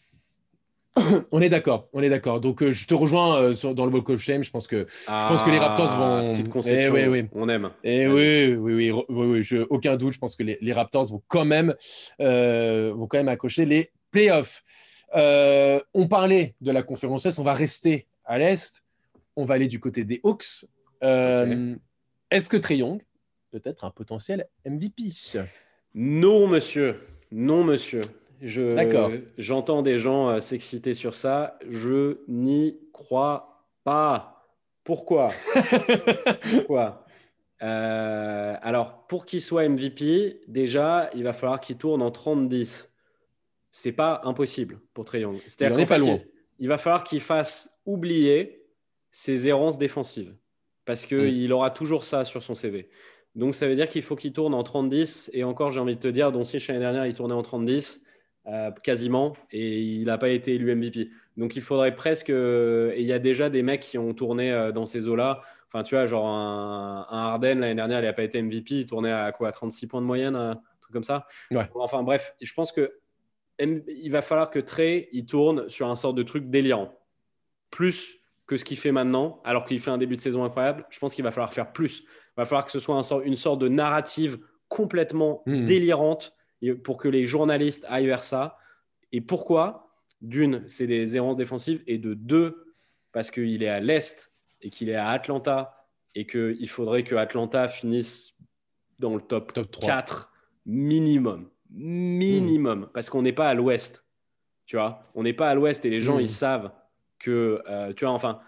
[1.33, 2.41] on est d'accord, on est d'accord.
[2.41, 4.45] Donc euh, je te rejoins euh, dans le Walk of Shame.
[4.45, 6.31] Je pense que je pense que les Raptors ah, vont.
[6.31, 6.95] Petite concession.
[6.97, 7.71] Eh oui, On aime.
[7.83, 10.13] Et eh oui, oui, oui, oui, aucun doute.
[10.13, 11.75] Je pense que les, Raptors vont quand même
[12.21, 14.63] euh, vont quand même accrocher les playoffs.
[15.13, 17.39] on parlait de la conférence S.
[17.39, 18.85] On va rester à l'est.
[19.37, 20.67] On va aller du côté des Hawks.
[21.03, 23.03] Est-ce que Trey Young
[23.51, 25.11] peut être un potentiel MVP
[25.95, 27.01] Non, monsieur.
[27.33, 28.01] Non, monsieur.
[28.41, 31.59] Je, j'entends des gens euh, s'exciter sur ça.
[31.69, 34.47] Je n'y crois pas.
[34.85, 35.31] Pourquoi?
[36.51, 37.05] Pourquoi?
[37.63, 42.91] Euh, Alors, pour qu'il soit MVP, déjà, il va falloir qu'il tourne en 30-10.
[43.73, 45.39] C'est pas impossible pour Young.
[45.61, 46.19] Il pas loin.
[46.59, 48.63] Il, va falloir qu'il fasse oublier
[49.11, 50.35] ses errances défensives
[50.85, 51.53] parce qu'il mm.
[51.53, 52.89] aura toujours ça sur son CV.
[53.35, 55.31] Donc, ça veut dire qu'il faut qu'il tourne en 30-10.
[55.33, 58.03] Et encore, j'ai envie de te dire, dont si l'année dernière, il tournait en 30-10,
[58.47, 61.11] euh, quasiment, et il n'a pas été élu MVP.
[61.39, 62.29] Donc il faudrait presque.
[62.29, 65.41] Euh, et il y a déjà des mecs qui ont tourné euh, dans ces eaux-là.
[65.69, 69.11] Enfin, tu vois, genre un, Harden l'année dernière, il n'a pas été MVP, il tournait
[69.11, 71.27] à quoi 36 points de moyenne, un truc comme ça.
[71.75, 72.99] Enfin, bref, je pense que
[73.59, 76.93] il va falloir que Trey il tourne sur un sort de truc délirant.
[77.71, 80.85] Plus que ce qu'il fait maintenant, alors qu'il fait un début de saison incroyable.
[80.91, 82.01] Je pense qu'il va falloir faire plus.
[82.03, 85.65] Il va falloir que ce soit une sorte de narrative complètement hmm.
[85.65, 86.37] délirante
[86.73, 88.59] pour que les journalistes aillent vers ça.
[89.13, 89.91] Et pourquoi?
[90.21, 91.83] D'une, c'est des errances défensives.
[91.87, 92.75] Et de deux,
[93.13, 97.69] parce qu'il est à l'Est et qu'il est à Atlanta et qu'il faudrait que Atlanta
[97.69, 98.35] finisse
[98.99, 100.33] dans le top, top 4
[100.67, 101.51] minimum.
[101.71, 102.81] Minimum.
[102.81, 102.89] Hmm.
[102.95, 104.07] Parce qu'on n'est pas à l'Ouest.
[104.67, 106.23] Tu vois On n'est pas à l'Ouest et les gens, hmm.
[106.23, 106.73] ils savent
[107.19, 108.41] que, euh, tu vois, enfin,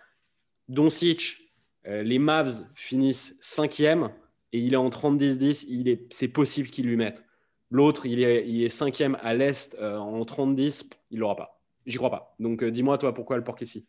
[0.69, 1.39] Doncic,
[1.87, 4.11] euh, les Mavs finissent cinquième
[4.53, 7.25] et il est en 30-10-10, c'est possible qu'ils lui mettent.
[7.71, 11.61] L'autre, il est, il est cinquième à l'Est euh, en 30-10, il l'aura pas.
[11.87, 12.35] J'y crois pas.
[12.39, 13.87] Donc euh, dis-moi, toi, pourquoi le Porkessi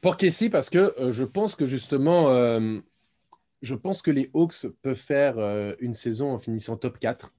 [0.00, 2.28] Porkessi, parce que euh, je pense que justement,
[3.62, 5.38] je pense que les Hawks peuvent faire
[5.80, 7.32] une saison en finissant top 4.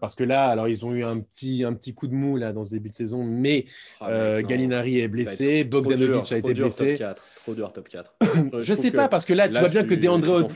[0.00, 2.52] parce que là, alors ils ont eu un petit, un petit coup de mou là
[2.52, 3.66] dans ce début de saison, mais
[4.00, 6.96] ah, Gallinari est blessé, Bogdanovic a été blessé.
[6.96, 8.16] Top 4, trop dur top 4.
[8.62, 10.48] je, ne sais pas parce que là, tu vois bien que DeAndre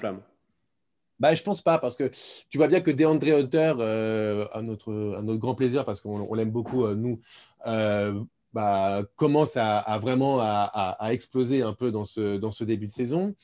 [1.20, 2.10] bah, je pense pas, parce que
[2.48, 6.50] tu vois bien que DeAndre Hunter, euh, à, notre, notre grand plaisir, parce qu'on l'aime
[6.50, 7.20] beaucoup, euh, nous,
[7.66, 8.18] euh,
[8.54, 13.36] bah, commence à, vraiment à, exploser un peu dans ce, dans ce début de saison.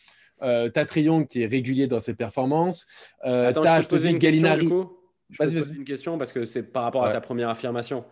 [0.42, 2.86] Euh, tu as Trion qui est régulier dans ses performances.
[3.24, 4.60] Euh, Attends, je peux poser une Gallinari.
[4.60, 4.90] Question,
[5.30, 8.04] je peux poser une question parce que c'est par rapport à ta première affirmation.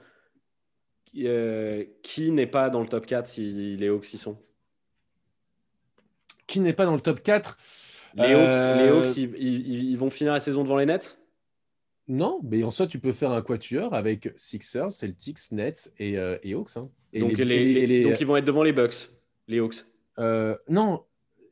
[1.12, 4.38] qui n'est pas dans le top 4 si les Hawks y sont
[6.46, 7.57] Qui n'est pas dans le top 4
[8.16, 11.20] les Hawks, euh, ils, vont finir la saison devant les Nets?
[12.07, 16.37] Non, mais en soi, tu peux faire un quatuor avec Sixers, Celtics, Nets et, euh,
[16.44, 16.77] Hawks.
[16.77, 16.90] Hein.
[17.18, 19.11] donc, ils vont être devant les Bucks,
[19.48, 19.87] les Hawks.
[20.18, 21.03] Euh, non,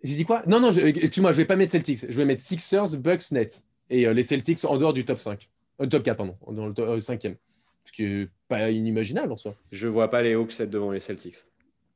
[0.02, 0.42] j'ai dit quoi?
[0.46, 2.06] Non, non, excuse-moi, je vais pas mettre Celtics.
[2.08, 3.64] Je vais mettre Sixers, Bucks, Nets.
[3.90, 5.48] Et les Celtics en dehors du top 5.
[5.90, 7.36] top 4, pardon, dans le cinquième.
[7.84, 9.56] Ce qui n'est pas inimaginable en soi.
[9.72, 11.44] Je vois pas les Hawks être devant les Celtics.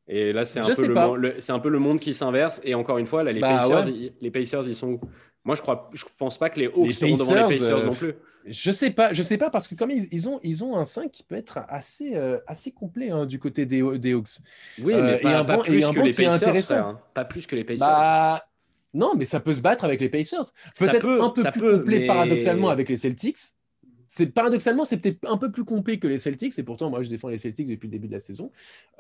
[0.09, 2.61] Et là, c'est un, peu le, c'est un peu le monde qui s'inverse.
[2.63, 5.01] Et encore une fois, là, les, bah, Pacers, ils, les Pacers, ils sont
[5.45, 8.09] Moi, je crois, je pense pas que les Hawks seront devant les Pacers non plus.
[8.09, 8.15] Euh,
[8.49, 11.11] je sais pas, je sais pas parce que comme ils, ont, ils ont un 5
[11.11, 14.39] qui peut être assez, euh, assez complet hein, du côté des, des, Hawks.
[14.79, 17.01] Oui, mais euh, pas, et un pas plus que les Pacers, hein.
[17.13, 17.87] Pas plus que les Pacers.
[17.89, 18.47] Bah,
[18.95, 20.45] non, mais ça peut se battre avec les Pacers.
[20.79, 23.39] Peut-être un peu plus complet paradoxalement avec les Celtics
[24.25, 27.29] paradoxalement, c'est peut-être un peu plus complet que les Celtics, et pourtant, moi, je défends
[27.29, 28.51] les Celtics depuis le début de la saison.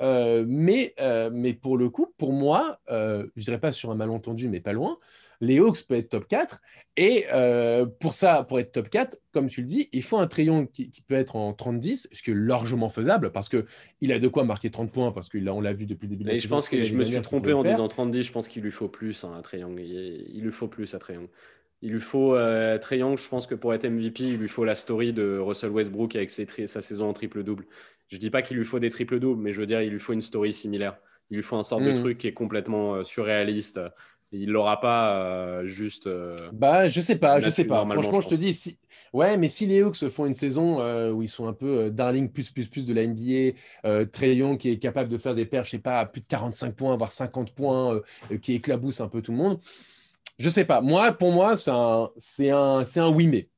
[0.03, 3.95] Euh, mais, euh, mais pour le coup, pour moi, euh, je dirais pas sur un
[3.95, 4.99] malentendu, mais pas loin,
[5.41, 6.61] les Hawks peuvent être top 4.
[6.99, 7.27] Et
[8.01, 10.91] pour ça, pour être top 4, comme tu le dis, il faut un triangle qui,
[11.07, 14.71] peut être en 30-10, ce qui est largement faisable, parce qu'il a de quoi marquer
[14.71, 16.45] 30 points, parce qu'on l'a vu depuis le début de la saison.
[16.45, 18.89] Je pense que je me suis trompé en disant 30-10, je pense qu'il lui faut
[18.89, 19.81] plus un triangle.
[19.81, 21.29] Il, il lui faut plus un triangle.
[21.87, 24.75] Il lui faut euh, Young, je pense que pour être MVP, il lui faut la
[24.75, 27.65] story de Russell Westbrook avec sa saison en triple-double.
[28.09, 30.13] Je dis pas qu'il lui faut des triple-doubles, mais je veux dire, il lui faut
[30.13, 30.99] une story similaire.
[31.31, 32.01] Il lui faut un sort de hmm.
[32.01, 33.79] truc qui est complètement euh, surréaliste.
[34.33, 36.09] Il l'aura pas euh, juste.
[36.09, 37.87] Euh, bah, je sais pas, je sais pas.
[37.87, 38.81] Franchement, je, te dis, si...
[39.13, 40.81] ouais, mais si les Hawks font une saison
[41.13, 44.71] où ils sont un peu darling plus plus plus de la NBA, Trey Young qui
[44.71, 47.13] est capable de faire des perches, je sais pas, à plus de 45 points, voire
[47.13, 48.01] 50 points,
[48.43, 49.61] qui éclabousse un peu tout le monde
[50.39, 50.81] je sais pas.
[50.81, 53.49] Moi, pour moi, c'est un, c'est un, c'est un oui mais.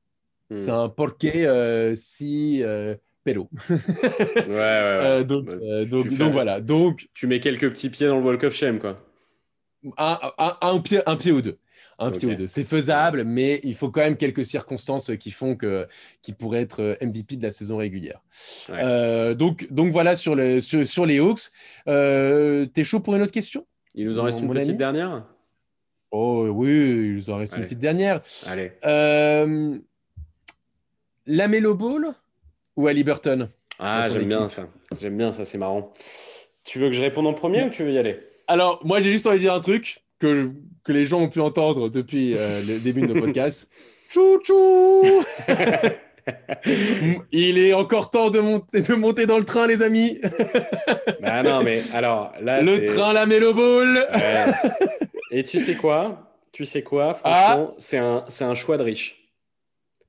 [0.50, 0.60] Hmm.
[0.60, 2.94] C'est un porque euh, si euh,
[3.24, 3.50] pero.
[3.70, 4.54] ouais, ouais, ouais.
[4.56, 6.60] Euh, donc, euh, donc, donc, voilà.
[6.60, 9.04] Donc, tu mets quelques petits pieds dans le walk of shame, quoi.
[9.96, 11.58] Un, un, un, pied, un pied ou deux.
[11.98, 12.46] Un pied ou deux.
[12.46, 15.86] C'est faisable, mais il faut quand même quelques circonstances qui font que
[16.22, 18.20] qui pourrait être MVP de la saison régulière.
[19.36, 21.50] donc, donc voilà sur, le, sur, sur les Hawks.
[21.86, 23.66] T'es chaud pour une autre question?
[23.94, 25.24] Il nous en reste une petite dernière
[26.11, 28.20] Oh oui, il nous en reste une petite dernière.
[28.46, 28.72] Allez.
[28.84, 29.76] Euh,
[31.26, 32.14] la Melo Ball
[32.76, 34.68] ou à Liberton Ah, j'aime bien ça.
[35.00, 35.92] J'aime bien ça, c'est marrant.
[36.64, 38.20] Tu veux que je réponde en premier ou tu veux y aller?
[38.46, 40.50] Alors, moi, j'ai juste envie de dire un truc que,
[40.84, 43.70] que les gens ont pu entendre depuis euh, le début de nos podcasts.
[44.09, 45.22] Chouchou
[47.32, 50.18] Il est encore temps de monter, de monter dans le train, les amis.
[51.20, 54.06] bah non, mais alors là, le train, la Melo Ball.
[55.30, 56.28] Et tu sais quoi?
[56.52, 57.18] Tu sais quoi?
[57.24, 57.30] Ah.
[57.30, 59.18] Franchement, c'est un, un choix de riche.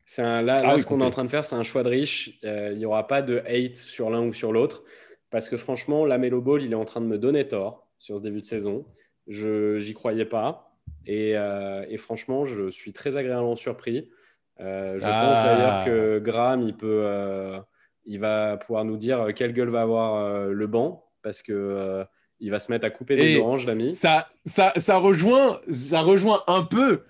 [0.06, 2.40] C'est là, ah ce qu'on est en train de faire, c'est un choix de riche.
[2.44, 4.84] Euh, il n'y aura pas de hate sur l'un ou sur l'autre.
[5.30, 8.18] Parce que franchement, la Melo Ball, il est en train de me donner tort sur
[8.18, 8.86] ce début de saison.
[9.28, 10.76] Je n'y croyais pas.
[11.06, 14.10] Et, euh, et, franchement, je suis très agréablement surpris.
[14.60, 17.06] Euh, je pense d'ailleurs que Graham, il, peut,
[18.06, 21.06] il va pouvoir nous dire quelle gueule va avoir le banc.
[21.22, 22.06] Parce que
[22.40, 23.94] il va se mettre à couper des oranges, l'ami.
[23.94, 27.04] Ça, ça, ça, rejoint, ça rejoint un peu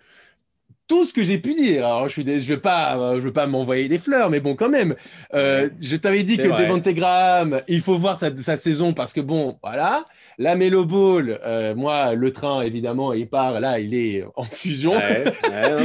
[0.90, 1.86] tout ce que j'ai pu dire.
[1.86, 4.68] Alors, je ne je vais pas, je veux pas m'envoyer des fleurs, mais bon, quand
[4.68, 4.96] même.
[5.34, 9.22] Euh, je t'avais dit que Devante Graham, il faut voir sa, sa, saison parce que
[9.22, 10.06] bon, voilà.
[10.38, 13.60] La Melo Ball, euh, moi, le train, évidemment, il part.
[13.62, 14.94] Là, il est en fusion.
[14.94, 15.26] Ouais,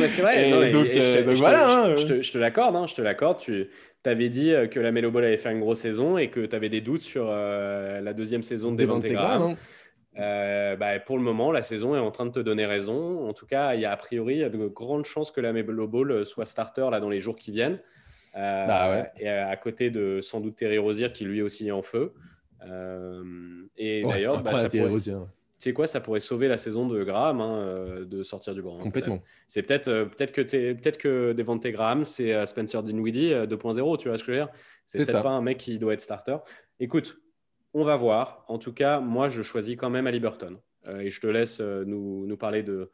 [0.09, 0.73] c'est vrai.
[0.73, 0.87] donc,
[1.37, 1.95] voilà.
[1.95, 2.75] Je te, l'accorde.
[2.75, 3.39] Hein, je te l'accorde.
[3.39, 3.69] Tu
[4.05, 6.45] tu avais dit euh, que la Melo Ball avait fait une grosse saison et que
[6.45, 9.57] tu avais des doutes sur euh, la deuxième saison de Devante Graham.
[10.19, 13.29] Euh, bah, pour le moment, la saison est en train de te donner raison.
[13.29, 15.41] En tout cas, il y a a priori il y a de grandes chances que
[15.41, 17.81] la Melo Ball soit starter là, dans les jours qui viennent.
[18.35, 22.15] Bah et à, côté de sans doute Terry Rozier qui lui aussi est en feu.
[23.77, 24.91] et d'ailleurs, bah, ça pourrait
[25.65, 28.61] tu sais quoi, ça pourrait sauver la saison de Graham hein, euh, de sortir du
[28.61, 28.79] banc.
[28.81, 29.23] Complètement.
[29.49, 34.09] C'est peut-être euh, peut-être que peut-être que Devante Graham, c'est euh, Spencer Dinwiddie 2.0, tu
[34.09, 34.53] vois ce que je veux dire?
[34.85, 36.37] C'est peut-être pas un mec qui doit être starter.
[36.81, 37.19] Écoute,
[37.75, 38.45] on va voir.
[38.49, 40.59] En tout cas, moi, je choisis quand même Ali Burton.
[41.01, 42.91] et je te laisse nous, nous, parler de,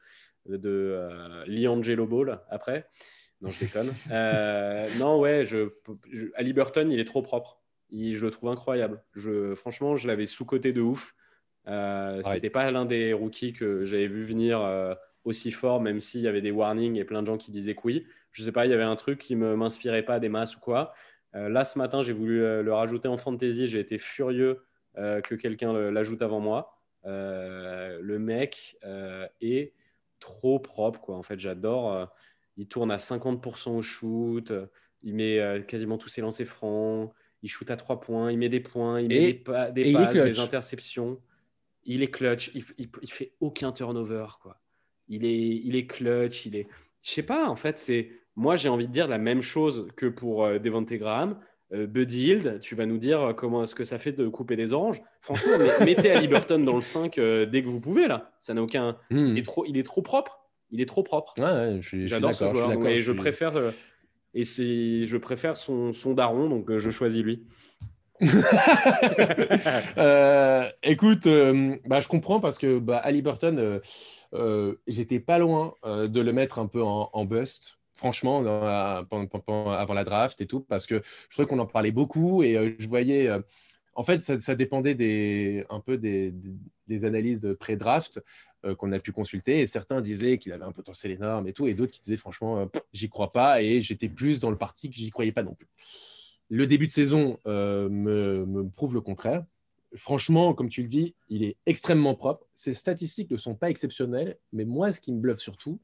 [0.47, 1.09] de
[1.47, 2.89] Liangelo Ball après.
[3.41, 3.93] Non, je déconne.
[4.99, 5.69] non, ouais, je,
[6.35, 7.61] Ali Burton, il est trop propre.
[7.93, 9.03] je le trouve incroyable.
[9.15, 11.15] Je, franchement, je l'avais sous-côté de ouf.
[11.69, 16.23] Euh, C'était pas l'un des rookies que j'avais vu venir euh, aussi fort, même s'il
[16.23, 18.07] y avait des warnings et plein de gens qui disaient que oui.
[18.33, 20.61] Je sais pas, il y avait un truc qui me m'inspirait pas des masses ou
[20.61, 20.95] quoi.
[21.35, 23.67] Euh, là, ce matin, j'ai voulu euh, le rajouter en fantasy.
[23.67, 24.65] J'ai été furieux
[24.97, 26.79] que quelqu'un l'ajoute avant moi.
[27.05, 28.77] le mec
[29.41, 29.73] est
[30.19, 31.17] trop propre, quoi.
[31.17, 32.09] En fait, j'adore.
[32.57, 34.53] il tourne à 50% au shoot.
[35.03, 37.13] Il met quasiment tous ses lancers francs.
[37.43, 38.31] Il shoot à 3 points.
[38.31, 39.01] Il met des points.
[39.01, 41.19] Il met des, passes, des interceptions
[41.85, 44.61] il est clutch, il, il, fait aucun turnover, quoi.
[45.09, 46.69] Il est, il est clutch, il est.
[47.03, 48.11] Je sais pas, en fait, c'est.
[48.37, 51.39] Moi, j'ai envie de dire la même chose que pour euh, Devante Graham.
[51.73, 54.57] Euh, Buddy Hield, tu vas nous dire euh, comment est-ce que ça fait de couper
[54.57, 55.03] des oranges.
[55.21, 55.53] Franchement,
[55.85, 58.33] mettez à Liberton dans le 5 dès que vous pouvez, là.
[58.39, 58.97] Ça n'a aucun.
[59.11, 59.29] Hmm.
[59.29, 60.41] Il, est trop, il est trop propre.
[60.71, 61.35] Il est trop propre.
[61.39, 62.87] Ouais, J'adore ce joueur.
[62.87, 63.55] et je, préfère.
[64.35, 67.47] et je préfère son, son daron, donc je choisis lui.
[69.99, 73.81] Euh, écoute, euh, bah, je comprends parce que bah, Ali Burton,
[74.35, 80.41] euh, j'étais pas loin de le mettre un peu en, bust franchement, avant la draft
[80.41, 83.31] et tout, parce que je trouvais qu'on en parlait beaucoup et je voyais.
[83.95, 88.21] en fait, ça, dépendait des, un peu des, analyses de pré-draft
[88.79, 89.61] qu'on a pu consulter.
[89.61, 92.69] Et certains disaient qu'il avait un potentiel énorme et tout, et d'autres qui disaient franchement,
[92.93, 93.63] j'y crois pas.
[93.63, 95.69] Et j'étais plus dans le parti que j'y croyais pas non plus.
[96.51, 99.45] Le début de saison euh, me, prouve le contraire.
[99.95, 102.47] Franchement, comme tu le dis, il est extrêmement propre.
[102.55, 105.81] Ses statistiques ne sont pas exceptionnelles, mais moi, ce qui me bluffe surtout,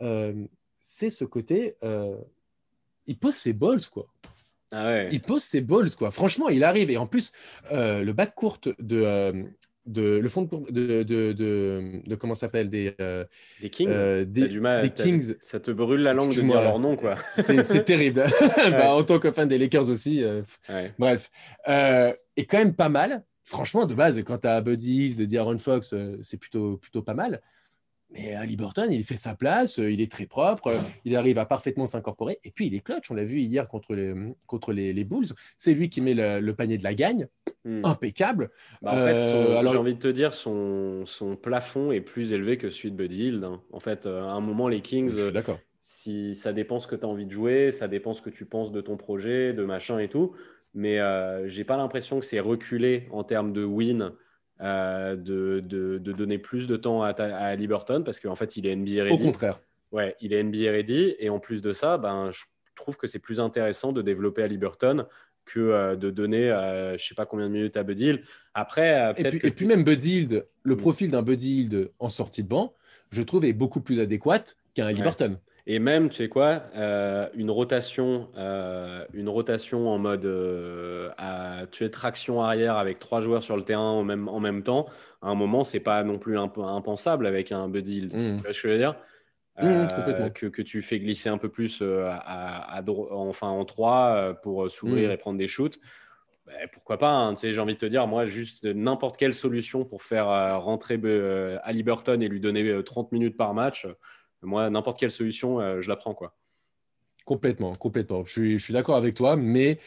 [0.00, 0.46] euh,
[0.90, 1.76] c'est ce côté.
[1.84, 2.16] Euh,
[3.06, 4.06] il pose ses balls, quoi.
[4.70, 6.10] Ah il pose ses balls, quoi.
[6.10, 6.90] Franchement, il arrive.
[6.90, 7.32] Et en plus,
[7.70, 9.44] le bac courte de,
[9.88, 13.24] de, le fond de, de, de, de comment s'appelle des, euh,
[13.60, 15.34] des Kings euh, des, du mal, des Kings.
[15.40, 17.16] ça te brûle la langue de dire leur nom quoi.
[17.38, 18.24] C'est terrible.
[18.70, 20.42] Bah, en tant que fan des Lakers aussi euh,
[20.98, 21.30] bref.
[21.66, 23.24] Et quand même pas mal.
[23.44, 27.40] Franchement de base quand tu as Buddy de Aaron Fox c'est plutôt plutôt pas mal
[28.10, 31.38] mais Ali Burton, il fait sa place, euh, il est très propre, euh, il arrive
[31.38, 32.40] à parfaitement s'incorporer.
[32.42, 33.10] Et puis, il est clutch.
[33.10, 34.14] On l'a vu hier contre les,
[34.46, 35.26] contre les, Bulls.
[35.58, 37.28] C'est lui qui met le, panier de la gagne.
[37.64, 37.84] Hmm.
[37.84, 38.50] Impeccable.
[38.80, 42.56] Bah, en fait, euh, j'ai envie de te dire, son, son, plafond est plus élevé
[42.56, 43.44] que celui de Buddy Hield.
[43.44, 43.60] Hein.
[43.72, 45.58] En fait, à un moment, les Kings, d'accord.
[45.82, 48.46] si ça dépend ce que tu as envie de jouer, ça dépend ce que tu
[48.46, 50.32] penses de ton projet, de machin et tout.
[50.72, 50.98] Mais
[51.46, 54.12] j'ai pas l'impression que c'est reculé en termes de win
[54.60, 58.74] euh, de, de, donner plus de temps à, à Liberton parce qu'en fait, il est
[58.74, 59.14] NBA ready.
[59.14, 59.60] Au contraire.
[59.92, 61.14] Ouais, il est NBA ready.
[61.18, 62.42] Et en plus de ça, ben, je
[62.74, 65.06] trouve que c'est plus intéressant de développer à Liberton
[65.44, 69.24] que euh, de donner, euh, je sais pas combien de minutes à Bud Après, et,
[69.24, 70.76] puis, et puis, même Bud le mm.
[70.76, 72.74] profil d'un Bud Hield en sortie de banc,
[73.10, 74.44] je trouve est beaucoup plus adéquat
[74.74, 75.38] qu'un Liberton.
[75.70, 81.66] Et même, tu sais quoi, euh, une rotation, euh, une rotation en mode euh, à
[81.70, 84.86] tuer traction arrière avec trois joueurs sur le terrain en même, en même temps,
[85.20, 88.06] à un moment, c'est pas non plus impensable avec un Buddy.
[88.06, 88.36] Mmh.
[88.38, 88.96] Tu vois ce que je veux dire?
[89.60, 95.10] Mmh, que, que, tu fais glisser un peu plus à, enfin, en 3 pour s'ouvrir
[95.10, 95.12] mmh.
[95.12, 95.78] et prendre des shoots.
[96.46, 100.02] Bah, pourquoi pas hein, J'ai envie de te dire, moi, juste n'importe quelle solution pour
[100.02, 100.98] faire rentrer
[101.62, 103.86] Ali Burton et lui donner 30 minutes par match,
[104.42, 106.14] moi, n'importe quelle solution, je la prends.
[106.14, 106.36] Quoi.
[107.24, 108.24] Complètement, complètement.
[108.24, 109.78] Je suis, je suis d'accord avec toi, mais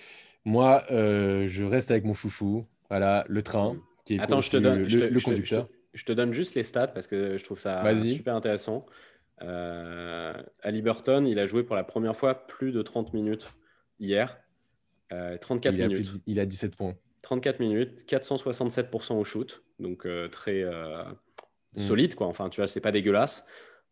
[0.46, 2.66] moi, je reste avec mon chouchou.
[2.90, 3.74] Voilà, le train.
[3.74, 3.82] Mmh.
[4.06, 5.70] Qui est Attends, je te donne le, conducteur.
[5.94, 8.86] Je te, donne juste les stats parce que je trouve ça super intéressant.
[9.42, 13.48] Euh, Ali Burton, il a joué pour la première fois plus de 30 minutes
[14.00, 14.38] hier.
[15.10, 16.10] 34 il minutes.
[16.26, 16.96] il a 17 points.
[17.22, 21.04] 34 minutes, 467% au shoot, donc euh, très euh,
[21.76, 21.82] mm.
[21.82, 22.28] solide quoi.
[22.28, 23.46] Enfin, tu vois, c'est pas dégueulasse.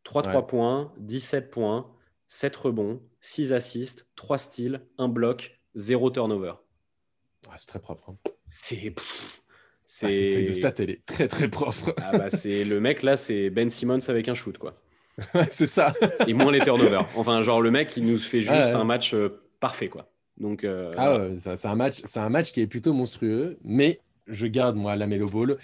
[0.03, 1.91] 3 3 points, 17 points,
[2.27, 6.53] 7 rebonds, 6 assists, 3 steals, 1 bloc, 0 turnover.
[7.49, 8.09] Ah, c'est très propre.
[8.09, 8.17] Hein.
[8.47, 8.93] C'est
[9.85, 11.95] c'est ah, feuille de stat, elle est très très propre.
[11.97, 14.79] ah bah, c'est le mec là, c'est Ben Simmons avec un shoot quoi.
[15.49, 15.93] c'est ça.
[16.27, 17.07] Et moins les turnovers.
[17.15, 20.11] Enfin, genre le mec, il nous fait juste un match euh, parfait quoi.
[20.37, 23.99] Donc, euh, ah ouais, c'est un match, c'est un match qui est plutôt monstrueux, mais
[24.27, 25.57] je garde moi la Melo Ball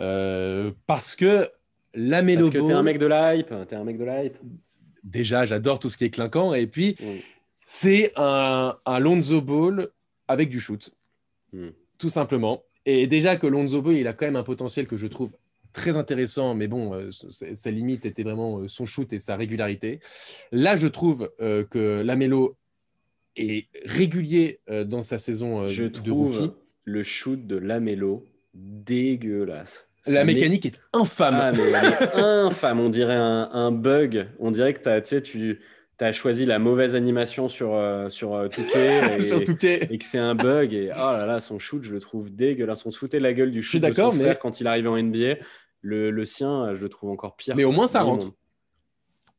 [0.00, 1.50] euh, parce que
[1.94, 4.36] la Parce que t'es un mec de l'hype, t'es un mec de l'hype.
[5.04, 7.04] Déjà, j'adore tout ce qui est clinquant, et puis mm.
[7.64, 9.88] c'est un, un Lonzo Ball
[10.28, 10.90] avec du shoot,
[11.52, 11.68] mm.
[11.98, 12.62] tout simplement.
[12.86, 15.30] Et déjà que Lonzo Ball, il a quand même un potentiel que je trouve
[15.72, 20.00] très intéressant, mais bon, euh, sa limite était vraiment euh, son shoot et sa régularité.
[20.50, 22.56] Là, je trouve euh, que Lamelo
[23.36, 29.88] est régulier dans sa saison je de trouve le shoot de Lamelo dégueulasse.
[30.06, 31.54] La mécanique est infâme.
[32.14, 32.80] Ah, infâme.
[32.80, 34.26] On dirait un, bug.
[34.38, 35.58] On dirait que as, tu, sais, tu
[36.00, 37.78] as choisi la mauvaise animation sur,
[38.08, 40.72] sur Touquet et, et que c'est un bug.
[40.72, 42.84] Et oh là là, son shoot, je le trouve dégueulasse.
[42.84, 44.36] On se foutait la gueule du shoot de son mais...
[44.40, 45.36] quand il arrivait en NBA.
[45.84, 47.56] Le, sien, je le trouve encore pire.
[47.56, 48.32] Mais au moins, ça rentre.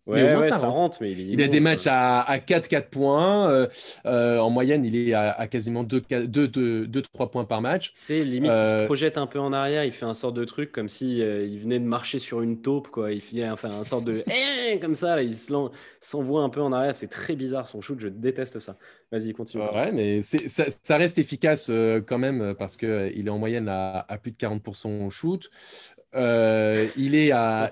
[0.05, 0.97] Ouais, ça, rentre.
[0.99, 3.49] mais il, a des matchs à, 4-4 points.
[3.49, 3.67] Euh,
[4.05, 7.93] euh, en moyenne, il est à, quasiment 2-3 points par match.
[8.07, 9.85] Tu sais, limite, il se euh, projette un peu en arrière.
[9.85, 12.89] Il fait un sort de truc comme si il venait de marcher sur une taupe.
[12.89, 13.13] Quoi.
[13.13, 14.25] Il fait enfin, un sort de
[14.71, 15.23] eh, comme ça.
[15.23, 15.35] il
[16.01, 16.93] s'envoie un peu en arrière.
[16.93, 17.99] C'est très bizarre son shoot.
[17.99, 18.75] Je déteste ça.
[19.09, 19.63] Vas-y, continue.
[19.63, 21.71] Ouais, mais ça, reste efficace
[22.07, 25.49] quand même parce qu'il est en moyenne à, plus de 40% au shoot.
[26.16, 27.72] Euh, il est à,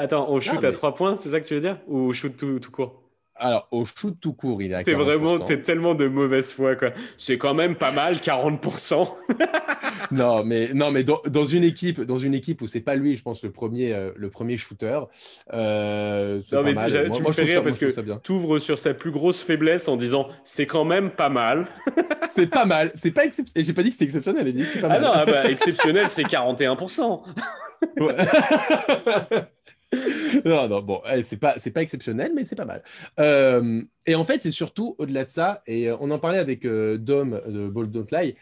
[0.00, 1.78] Attends, au shoot à 3 points, c'est ça que tu veux dire?
[1.88, 3.03] Ou au shoot tout, tout court?
[3.36, 6.90] Alors, au shoot tout court, il à T'es vraiment, t'es tellement de mauvaise foi, quoi.
[7.16, 9.08] C'est quand même pas mal, 40%.
[10.12, 13.16] non, mais, non, mais dans, dans, une équipe, dans une équipe où c'est pas lui,
[13.16, 15.00] je pense, le premier, euh, le premier shooter.
[15.52, 17.86] Euh, non, mais moi, tu me fais rire parce que
[18.18, 21.66] tu ouvres sur sa plus grosse faiblesse en disant c'est quand même pas mal.
[22.30, 22.92] c'est pas mal.
[22.94, 23.64] C'est pas exceptionnel.
[23.64, 25.10] J'ai pas dit que c'était exceptionnel, j'ai dit que c'est pas ah mal.
[25.12, 27.22] Ah non, bah, exceptionnel, c'est 41%.
[30.44, 32.82] non, non, bon, eh, c'est pas, c'est pas exceptionnel, mais c'est pas mal.
[33.20, 36.64] Euh, et en fait, c'est surtout au-delà de ça, et euh, on en parlait avec
[36.64, 38.34] euh, Dom de Ball Don't Lie,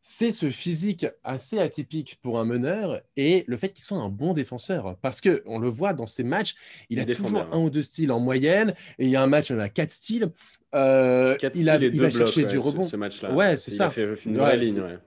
[0.00, 4.34] c'est ce physique assez atypique pour un meneur et le fait qu'il soit un bon
[4.34, 4.96] défenseur.
[5.02, 6.54] Parce que on le voit dans ses matchs,
[6.90, 9.50] il, a toujours un ou deux styles en moyenne, et il y a un match,
[9.50, 10.30] on a quatre styles.
[10.72, 12.84] il, a, il va chercher du rebond.
[12.84, 13.34] Ce, match-là.
[13.34, 13.90] Ouais, c'est ça.
[13.90, 15.00] fait une vraie ligne,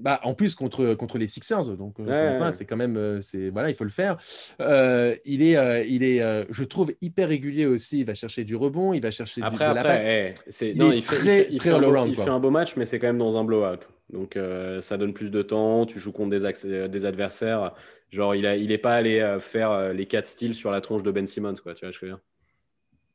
[0.00, 3.70] bah, en plus contre, contre les Sixers, donc euh, c'est quand même, euh, c'est voilà,
[3.70, 4.16] il faut le faire.
[4.60, 8.00] Euh, il est, il est, je trouve hyper régulier aussi.
[8.00, 10.02] Il va chercher du rebond, il va chercher après, du, de la passe.
[10.04, 12.98] Eh, c'est, non, il, fait, il, fait, un, il fait un beau match, mais c'est
[12.98, 13.88] quand même dans un blowout.
[14.12, 14.38] Donc
[14.80, 15.86] ça donne plus de temps.
[15.86, 17.74] Tu joues contre des, des adversaires.
[18.10, 21.10] Genre il a, il est pas allé faire les quatre styles sur la tronche de
[21.10, 21.74] Ben Simmons, quoi.
[21.74, 22.18] Tu vois, je veux dire?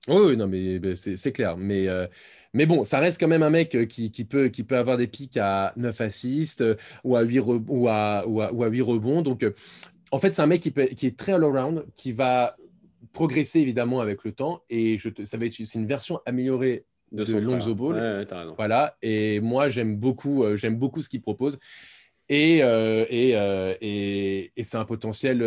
[0.07, 1.57] Oui, non, mais, c'est clair.
[1.57, 2.07] Mais, euh,
[2.53, 5.07] mais bon, ça reste quand même un mec euh, qui, peut, qui peut avoir des
[5.07, 9.21] pics à 9 assists euh, ou, à 8 ou, à, ou, à, 8 rebonds.
[9.21, 9.45] Donc,
[10.11, 12.55] en fait, c'est un mec qui, peut, qui est très all-around, qui va
[13.13, 14.61] progresser évidemment avec le temps.
[14.69, 18.27] Et je ça va être c'est une version améliorée de, de Lonzo Ball.
[18.57, 18.97] voilà.
[19.01, 21.57] Et moi, j'aime beaucoup, j'aime beaucoup ce qu'il propose.
[22.29, 23.29] Et, et,
[23.81, 25.41] et, et c'est un potentiel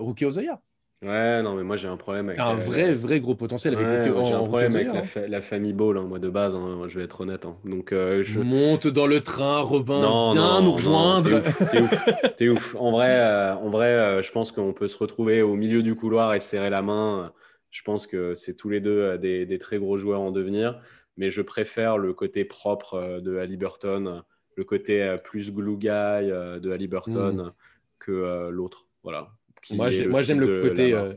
[0.00, 0.60] rookie Ozoya.
[1.02, 2.40] Ouais, non, mais moi j'ai un problème avec.
[2.40, 4.88] un vrai, vrai gros potentiel avec ouais, J'ai un problème avec
[5.28, 7.44] la, famille Ball, hein, moi de base, hein, je vais être honnête.
[7.44, 7.56] Hein.
[7.64, 11.42] Donc, euh, je monte dans le train, Robin, non, viens nous rejoindre.
[11.70, 14.96] T'es ouf, t'es ouf, En vrai, euh, en vrai euh, je pense qu'on peut se
[14.96, 17.32] retrouver au milieu du couloir et serrer la main.
[17.70, 20.80] Je pense que c'est tous les deux des, des, très gros joueurs en devenir,
[21.18, 24.22] mais je préfère le côté propre de Halliburton,
[24.56, 27.52] le côté plus glue guy de Halliburton mm.
[27.98, 28.86] que l'autre.
[29.02, 29.32] Voilà
[29.70, 30.92] moi, j'aime le côté.
[30.92, 31.14] Euh,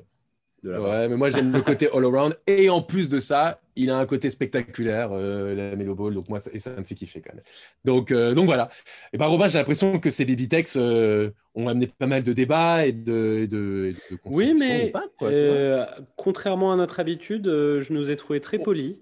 [0.63, 2.35] Ouais, mais moi j'aime le côté all-around.
[2.47, 6.13] Et en plus de ça, il a un côté spectaculaire, euh, la Melo Ball.
[6.13, 7.43] Donc moi, ça, et ça me fait kiffer quand même.
[7.85, 8.69] Donc, euh, donc voilà.
[9.13, 12.85] Et ben Robin, j'ai l'impression que ces Babytex euh, ont amené pas mal de débats
[12.85, 13.93] et de, de,
[14.25, 14.91] Oui, mais
[15.21, 15.85] euh,
[16.15, 18.97] contrairement à notre habitude, je nous ai trouvé très polis.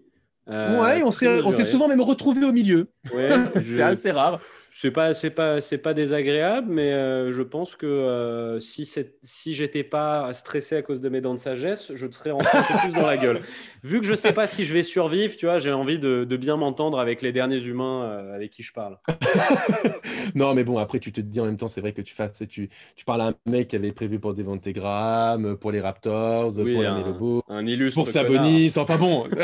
[0.48, 2.90] ouais, on s'est souvent même retrouvé au milieu.
[3.14, 3.32] Ouais,
[3.64, 4.42] c'est assez rare
[4.78, 9.16] c'est pas c'est pas c'est pas désagréable mais euh, je pense que euh, si c'est
[9.22, 12.58] si j'étais pas stressé à cause de mes dents de sagesse je te serais rentré
[12.82, 13.40] plus dans la gueule.
[13.84, 16.38] Vu que je sais pas si je vais survivre tu vois j'ai envie de, de,
[16.38, 18.98] bien m'entendre avec les derniers humains euh, avec qui je parle.
[20.36, 22.44] Non mais bon après tu te dis en même temps c'est vrai que tu fasses
[22.50, 22.68] tu
[22.98, 26.66] tu parles à un mec qui avait prévu pour des Grammes, pour les Raptors pour
[26.66, 27.16] les un,
[27.48, 29.30] un illustre pour Sabonis enfin bon.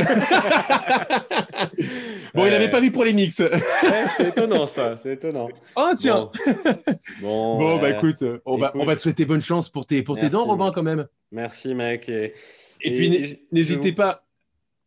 [2.33, 3.41] Bon il avait pas vu pour les mix.
[4.15, 5.49] C'est étonnant ça c'est étonnant.
[5.75, 6.31] Oh, tiens
[7.21, 10.17] Bon, bon bah écoute, on, Va, on va te souhaiter bonne chance pour tes, pour
[10.17, 11.07] tes dents, Robin, quand même.
[11.31, 12.09] Merci, mec.
[12.09, 12.33] Et,
[12.81, 14.25] et, puis, n'hésitez pas.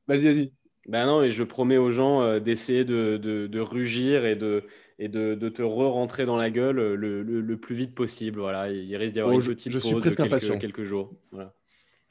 [0.08, 0.52] Vas-y, vas-y.
[0.86, 4.64] Ben non, et je promets aux gens euh, d'essayer de, de, de, rugir et de,
[4.98, 8.40] et de, de te re-rentrer dans la gueule le, le, plus vite possible.
[8.40, 10.84] Voilà, il risque d'y avoir oh, une petite je, pause suis presque de quelques, quelques
[10.84, 11.14] jours.
[11.32, 11.54] Voilà.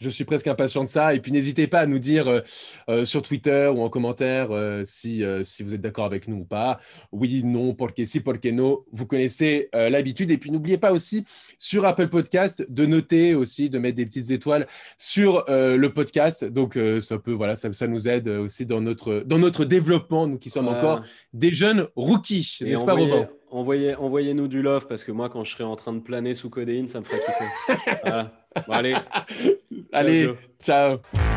[0.04, 1.14] Je suis presque impatient de ça.
[1.14, 2.42] Et puis n'hésitez pas à nous dire euh,
[2.90, 6.46] euh, sur Twitter ou en commentaire euh, si, si vous êtes d'accord avec nous ou
[6.46, 6.80] pas.
[7.12, 8.86] Oui, non, porque si, porque no.
[8.92, 10.32] Vous connaissez l'habitude.
[10.32, 11.24] Et puis n'oubliez pas aussi
[11.58, 16.44] sur Apple Podcast de noter aussi, de mettre des petites étoiles sur le podcast.
[16.44, 20.38] Donc ça peut, voilà, ça, ça, nous aide aussi dans notre, dans notre développement, nous
[20.38, 21.02] qui sommes encore
[21.34, 23.30] des jeunes rookies, n'est-ce pas, Robin?
[23.54, 26.50] Envoyez, envoyez-nous du love parce que moi, quand je serai en train de planer sous
[26.50, 27.98] codéine, ça me ferait kiffer.
[28.02, 28.43] voilà.
[28.68, 28.96] Bon, allez.
[29.94, 31.00] allez, ciao.
[31.14, 31.33] ciao.